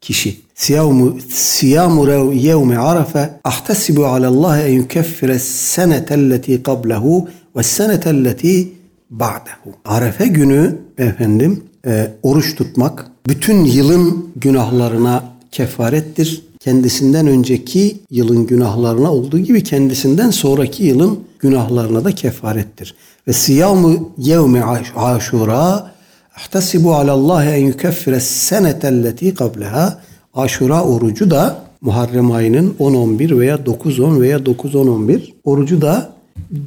kişi. 0.00 0.36
Siyamu 0.54 1.18
siyamu 1.28 2.32
yevmi 2.32 2.78
arafa 2.78 3.40
ahtasibu 3.44 4.06
ala 4.06 4.28
Allah 4.28 4.60
en 4.60 4.72
yukeffire 4.72 5.38
senetelleti 5.38 6.62
qablehu 6.62 7.28
ve 7.56 7.62
senetelleti 7.62 8.72
ba'dehu. 9.10 9.74
Arefe 9.84 10.26
günü 10.26 10.78
efendim 10.98 11.64
e, 11.86 12.10
oruç 12.22 12.54
tutmak 12.54 13.11
bütün 13.26 13.64
yılın 13.64 14.28
günahlarına 14.36 15.24
kefarettir. 15.50 16.42
Kendisinden 16.60 17.26
önceki 17.26 18.00
yılın 18.10 18.46
günahlarına 18.46 19.12
olduğu 19.12 19.38
gibi 19.38 19.62
kendisinden 19.62 20.30
sonraki 20.30 20.84
yılın 20.84 21.20
günahlarına 21.38 22.04
da 22.04 22.12
kefarettir. 22.12 22.94
Ve 23.28 23.32
siyamu 23.32 24.12
yevmi 24.18 24.64
aşura 24.96 25.92
ahtasibu 26.36 26.94
alallahi 26.94 27.48
en 27.48 27.66
yukeffire 27.66 28.20
senetelleti 28.20 29.34
qableha 29.34 30.00
aşura 30.34 30.84
orucu 30.84 31.30
da 31.30 31.64
Muharrem 31.80 32.32
ayının 32.32 32.74
10-11 32.80 33.38
veya 33.38 33.56
9-10 33.56 34.20
veya 34.20 34.38
9-10-11 34.38 35.32
orucu 35.44 35.80
da 35.80 36.12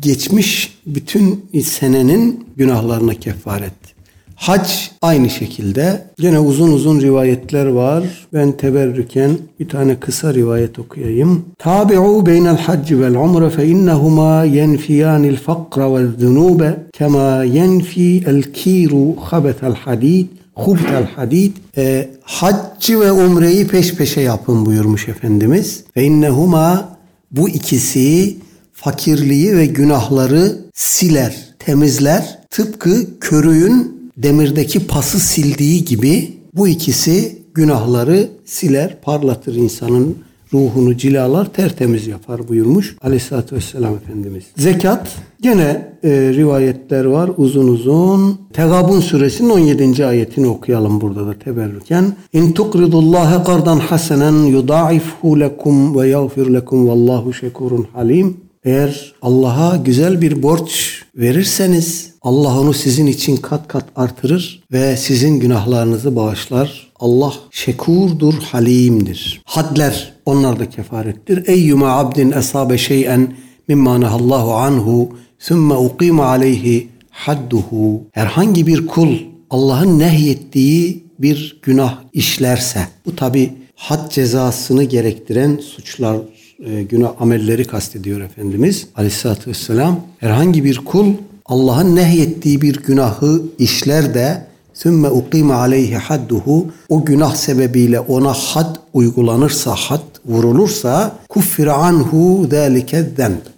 geçmiş 0.01 0.77
bütün 0.85 1.45
senenin 1.63 2.47
günahlarına 2.57 3.13
kefaret. 3.13 3.94
Hac 4.35 4.69
aynı 5.01 5.29
şekilde. 5.29 6.01
Gene 6.19 6.39
uzun 6.39 6.71
uzun 6.71 7.01
rivayetler 7.01 7.65
var. 7.65 8.03
Ben 8.33 8.51
teberrüken 8.51 9.31
bir 9.59 9.69
tane 9.69 9.95
kısa 9.99 10.33
rivayet 10.33 10.79
okuyayım. 10.79 11.45
Tabi'u 11.59 12.25
beynel 12.25 12.57
hacci 12.57 13.01
vel 13.01 13.15
umre 13.15 13.49
fe 13.49 13.67
innehuma 13.67 14.43
yenfiyanil 14.43 15.37
fakra 15.37 15.93
vel 15.95 16.07
zunube 16.19 16.77
kema 16.93 17.43
yenfi 17.43 18.23
el 18.27 18.43
kiru 18.43 19.15
habetel 19.21 19.75
hadid 19.75 20.27
hubtel 20.55 21.07
hadid 21.15 21.51
e, 21.77 22.09
haccı 22.21 22.99
ve 22.99 23.11
umreyi 23.11 23.67
peş 23.67 23.95
peşe 23.95 24.21
yapın 24.21 24.65
buyurmuş 24.65 25.09
Efendimiz. 25.09 25.83
Ve 25.97 26.03
innehuma 26.03 26.97
bu 27.31 27.49
ikisi 27.49 28.37
fakirliği 28.73 29.57
ve 29.57 29.65
günahları 29.65 30.57
siler, 30.73 31.35
temizler. 31.59 32.39
Tıpkı 32.49 33.19
körüğün 33.19 33.94
demirdeki 34.17 34.87
pası 34.87 35.19
sildiği 35.19 35.85
gibi 35.85 36.33
bu 36.53 36.67
ikisi 36.67 37.41
günahları 37.53 38.29
siler, 38.45 39.01
parlatır 39.01 39.55
insanın 39.55 40.17
ruhunu 40.53 40.97
cilalar, 40.97 41.53
tertemiz 41.53 42.07
yapar 42.07 42.47
buyurmuş 42.47 42.95
Aleyhisselatü 43.01 43.55
Vesselam 43.55 43.95
Efendimiz. 43.95 44.43
Zekat 44.57 45.07
gene 45.41 45.95
e, 46.03 46.09
rivayetler 46.09 47.05
var 47.05 47.31
uzun 47.37 47.67
uzun. 47.67 48.39
Tegabun 48.53 48.99
suresinin 48.99 49.49
17. 49.49 50.05
ayetini 50.05 50.47
okuyalım 50.47 51.01
burada 51.01 51.27
da 51.27 51.33
teberrüken. 51.39 52.15
İn 52.33 52.51
tukridullaha 52.51 53.43
kardan 53.43 53.77
hasenen 53.77 54.33
yudaifhu 54.33 55.39
lekum 55.39 55.99
ve 55.99 56.07
yağfir 56.07 56.53
lekum 56.53 56.87
vallahu 56.87 57.33
şekurun 57.33 57.87
halim. 57.93 58.44
Eğer 58.65 59.13
Allah'a 59.21 59.75
güzel 59.75 60.21
bir 60.21 60.43
borç 60.43 61.01
verirseniz 61.15 62.11
Allah 62.21 62.59
onu 62.59 62.73
sizin 62.73 63.05
için 63.05 63.37
kat 63.37 63.67
kat 63.67 63.85
artırır 63.95 64.63
ve 64.71 64.97
sizin 64.97 65.39
günahlarınızı 65.39 66.15
bağışlar. 66.15 66.91
Allah 66.99 67.33
şekurdur, 67.51 68.33
halimdir. 68.33 69.41
Hadler 69.45 70.13
onlar 70.25 70.59
da 70.59 70.69
kefarettir. 70.69 71.47
Eyyuma 71.47 71.89
abdin 71.89 72.31
esabe 72.31 72.77
şey'en 72.77 73.33
mimma 73.67 73.97
nehallahu 73.97 74.53
anhu 74.53 75.09
sümme 75.39 75.75
uqima 75.75 76.25
aleyhi 76.25 76.87
hadduhu. 77.09 78.01
Herhangi 78.11 78.67
bir 78.67 78.87
kul 78.87 79.17
Allah'ın 79.49 79.99
nehyettiği 79.99 81.03
bir 81.19 81.59
günah 81.61 81.97
işlerse 82.13 82.87
bu 83.05 83.15
tabi 83.15 83.53
had 83.75 84.11
cezasını 84.11 84.83
gerektiren 84.83 85.57
suçlar 85.57 86.17
e, 86.59 86.83
günah 86.83 87.11
amelleri 87.19 87.65
kastediyor 87.65 88.21
Efendimiz 88.21 88.87
aleyhissalatü 88.95 89.49
vesselam. 89.49 89.99
Herhangi 90.19 90.63
bir 90.63 90.77
kul 90.77 91.13
Allah'ın 91.45 91.95
nehyettiği 91.95 92.61
bir 92.61 92.75
günahı 92.75 93.41
işler 93.59 94.13
de 94.13 94.45
sümme 94.73 95.09
uqime 95.09 95.53
aleyhi 95.53 95.95
hadduhu 95.95 96.67
o 96.89 97.05
günah 97.05 97.35
sebebiyle 97.35 97.99
ona 97.99 98.33
had 98.33 98.75
uygulanırsa, 98.93 99.75
had 99.75 100.01
vurulursa 100.25 101.15
kuffir 101.29 101.67
anhu 101.87 102.47
zalike 102.51 103.05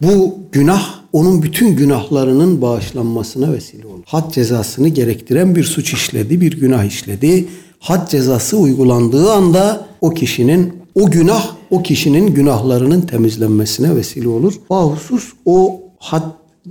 Bu 0.01 0.35
günah 0.51 0.99
onun 1.13 1.43
bütün 1.43 1.75
günahlarının 1.75 2.61
bağışlanmasına 2.61 3.53
vesile 3.53 3.87
olur. 3.87 4.03
Had 4.05 4.31
cezasını 4.31 4.87
gerektiren 4.87 5.55
bir 5.55 5.63
suç 5.63 5.93
işledi, 5.93 6.41
bir 6.41 6.59
günah 6.59 6.83
işledi. 6.83 7.47
Had 7.79 8.09
cezası 8.09 8.57
uygulandığı 8.57 9.31
anda 9.31 9.87
o 10.01 10.09
kişinin 10.09 10.73
o 10.95 11.11
günah 11.11 11.56
o 11.69 11.83
kişinin 11.83 12.33
günahlarının 12.33 13.01
temizlenmesine 13.01 13.95
vesile 13.95 14.27
olur. 14.27 14.53
Bahusus 14.69 15.33
o 15.45 15.81
had 15.99 16.23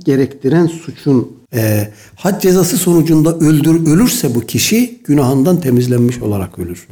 gerektiren 0.04 0.66
suçun 0.66 1.32
e, 1.54 1.88
had 2.16 2.42
cezası 2.42 2.76
sonucunda 2.76 3.34
öldür 3.36 3.86
ölürse 3.86 4.34
bu 4.34 4.40
kişi 4.40 5.00
günahından 5.04 5.60
temizlenmiş 5.60 6.22
olarak 6.22 6.58
ölür. 6.58 6.86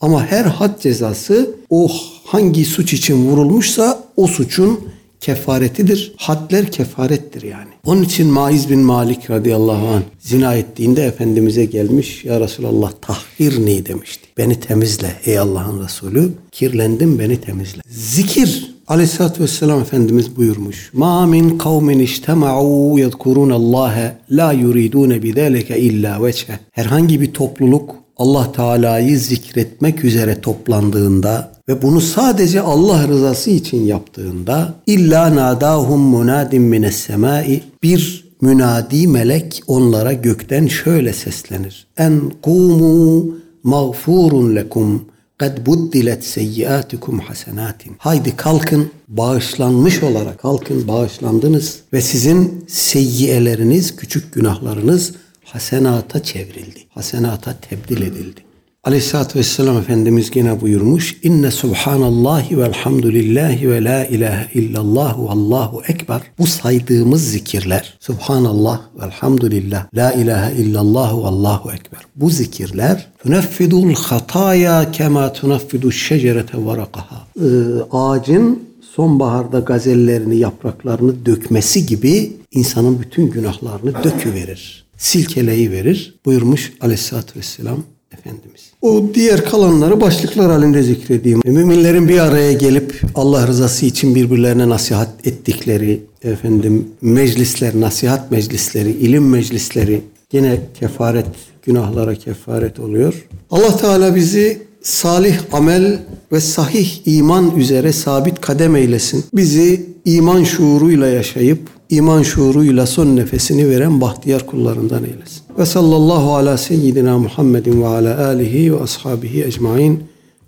Ama 0.00 0.26
her 0.26 0.44
had 0.44 0.80
cezası 0.80 1.50
o 1.70 1.88
hangi 2.24 2.64
suç 2.64 2.92
için 2.92 3.26
vurulmuşsa 3.26 4.04
o 4.16 4.26
suçun 4.26 4.80
kefaretidir. 5.20 6.14
Hadler 6.16 6.72
kefarettir 6.72 7.42
yani. 7.42 7.70
Onun 7.86 8.02
için 8.02 8.26
Maiz 8.26 8.70
bin 8.70 8.80
Malik 8.80 9.30
radıyallahu 9.30 9.86
anh 9.86 10.02
zina 10.20 10.54
ettiğinde 10.54 11.04
Efendimiz'e 11.04 11.64
gelmiş. 11.64 12.24
Ya 12.24 12.40
Resulallah 12.40 12.92
tahhir 13.00 13.66
ne 13.66 13.86
demişti. 13.86 14.25
Beni 14.38 14.60
temizle 14.60 15.12
ey 15.24 15.38
Allah'ın 15.38 15.84
Resulü. 15.84 16.32
Kirlendim 16.52 17.18
beni 17.18 17.40
temizle. 17.40 17.82
Zikir 17.88 18.76
Aleyhisselatü 18.88 19.42
Vesselam 19.42 19.80
Efendimiz 19.80 20.36
buyurmuş. 20.36 20.90
Ma 20.92 21.26
min 21.26 21.58
kavmin 21.58 21.98
iştema'u 21.98 22.98
yedkurun 22.98 23.50
Allah'e 23.50 24.18
la 24.30 24.52
yuridune 24.52 25.22
bidâleke 25.22 25.78
illa 25.78 26.22
veçhe. 26.24 26.58
Herhangi 26.72 27.20
bir 27.20 27.32
topluluk 27.32 27.94
Allah 28.16 28.52
Teala'yı 28.52 29.18
zikretmek 29.18 30.04
üzere 30.04 30.40
toplandığında 30.40 31.52
ve 31.68 31.82
bunu 31.82 32.00
sadece 32.00 32.60
Allah 32.60 33.08
rızası 33.08 33.50
için 33.50 33.84
yaptığında 33.84 34.74
illa 34.86 35.36
nadahum 35.36 36.00
munadin 36.00 36.62
mines 36.62 36.96
semai 36.96 37.62
bir 37.82 38.26
münadi 38.40 39.08
melek 39.08 39.62
onlara 39.66 40.12
gökten 40.12 40.66
şöyle 40.66 41.12
seslenir. 41.12 41.86
En 41.98 42.20
kumu 42.42 43.36
mağfurun 43.66 44.56
lekum 44.56 45.04
kad 45.38 45.66
buddilet 45.66 46.24
seyyiatikum 46.24 47.18
hasenatin. 47.18 47.96
Haydi 47.98 48.36
kalkın 48.36 48.90
bağışlanmış 49.08 50.02
olarak 50.02 50.38
kalkın 50.38 50.88
bağışlandınız 50.88 51.80
ve 51.92 52.00
sizin 52.00 52.64
seyyiyeleriniz 52.68 53.96
küçük 53.96 54.34
günahlarınız 54.34 55.12
hasenata 55.44 56.22
çevrildi. 56.22 56.80
Hasenata 56.88 57.54
tebdil 57.60 58.02
edildi. 58.02 58.45
Aleyhisselatü 58.86 59.38
Vesselam 59.38 59.78
Efendimiz 59.78 60.30
gene 60.30 60.60
buyurmuş. 60.60 61.16
İnne 61.22 61.50
subhanallahi 61.50 62.58
velhamdülillahi 62.58 63.70
ve 63.70 63.84
la 63.84 64.04
ilahe 64.04 64.52
illallah 64.54 65.18
ve 65.18 65.28
allahu 65.28 65.82
ekber. 65.88 66.20
Bu 66.38 66.46
saydığımız 66.46 67.30
zikirler. 67.30 67.94
Subhanallah 68.00 68.80
velhamdülillah. 69.00 69.86
La 69.94 70.12
ilahe 70.12 70.56
illallah 70.56 71.18
ve 71.18 71.26
allahu 71.26 71.72
ekber. 71.72 72.00
Bu 72.16 72.30
zikirler 72.30 73.06
tuneffidul 73.22 73.94
hataya 73.94 74.90
kema 74.92 75.32
tuneffidu 75.32 75.92
şecerete 75.92 76.64
varakaha. 76.64 77.26
Ee, 77.40 77.44
ağacın 77.92 78.62
sonbaharda 78.94 79.60
gazellerini, 79.60 80.36
yapraklarını 80.36 81.26
dökmesi 81.26 81.86
gibi 81.86 82.32
insanın 82.50 83.00
bütün 83.00 83.30
günahlarını 83.30 84.04
döküverir. 84.04 84.86
Silkeleyi 84.98 85.70
verir 85.70 86.14
buyurmuş 86.26 86.72
aleyhissalatü 86.80 87.38
vesselam 87.38 87.78
Efendimiz. 88.18 88.70
O 88.82 89.04
diğer 89.14 89.44
kalanları 89.44 90.00
başlıklar 90.00 90.50
halinde 90.50 90.82
zikredeyim. 90.82 91.40
Müminlerin 91.44 92.08
bir 92.08 92.18
araya 92.18 92.52
gelip 92.52 93.00
Allah 93.14 93.46
rızası 93.46 93.86
için 93.86 94.14
birbirlerine 94.14 94.68
nasihat 94.68 95.26
ettikleri, 95.26 96.00
efendim 96.22 96.88
meclisler, 97.02 97.80
nasihat 97.80 98.30
meclisleri, 98.30 98.90
ilim 98.90 99.28
meclisleri 99.28 100.02
yine 100.32 100.58
kefaret, 100.80 101.26
günahlara 101.62 102.14
kefaret 102.14 102.80
oluyor. 102.80 103.26
Allah 103.50 103.76
Teala 103.76 104.14
bizi 104.14 104.58
salih 104.82 105.38
amel 105.52 105.98
ve 106.32 106.40
sahih 106.40 107.00
iman 107.06 107.56
üzere 107.56 107.92
sabit 107.92 108.40
kadem 108.40 108.76
eylesin. 108.76 109.24
Bizi 109.34 109.86
iman 110.04 110.44
şuuruyla 110.44 111.06
yaşayıp 111.06 111.58
iman 111.90 112.22
şuuruyla 112.22 112.86
son 112.86 113.16
nefesini 113.16 113.70
veren 113.70 114.00
bahtiyar 114.00 114.46
kullarından 114.46 115.04
eylesin. 115.04 115.45
Ve 115.58 115.66
sallallahu 115.66 116.34
ala 116.34 116.58
seyyidina 116.58 117.18
Muhammedin 117.18 117.82
ve 117.82 117.86
ala 117.86 118.26
alihi 118.26 118.74
ve 118.74 118.82
ashabihi 118.82 119.44
ecmain. 119.44 120.04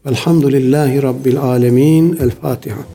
Velhamdülillahi 0.07 1.03
Rabbil 1.03 1.39
alemin. 1.41 2.19
El 2.21 2.31
Fatiha. 2.31 2.79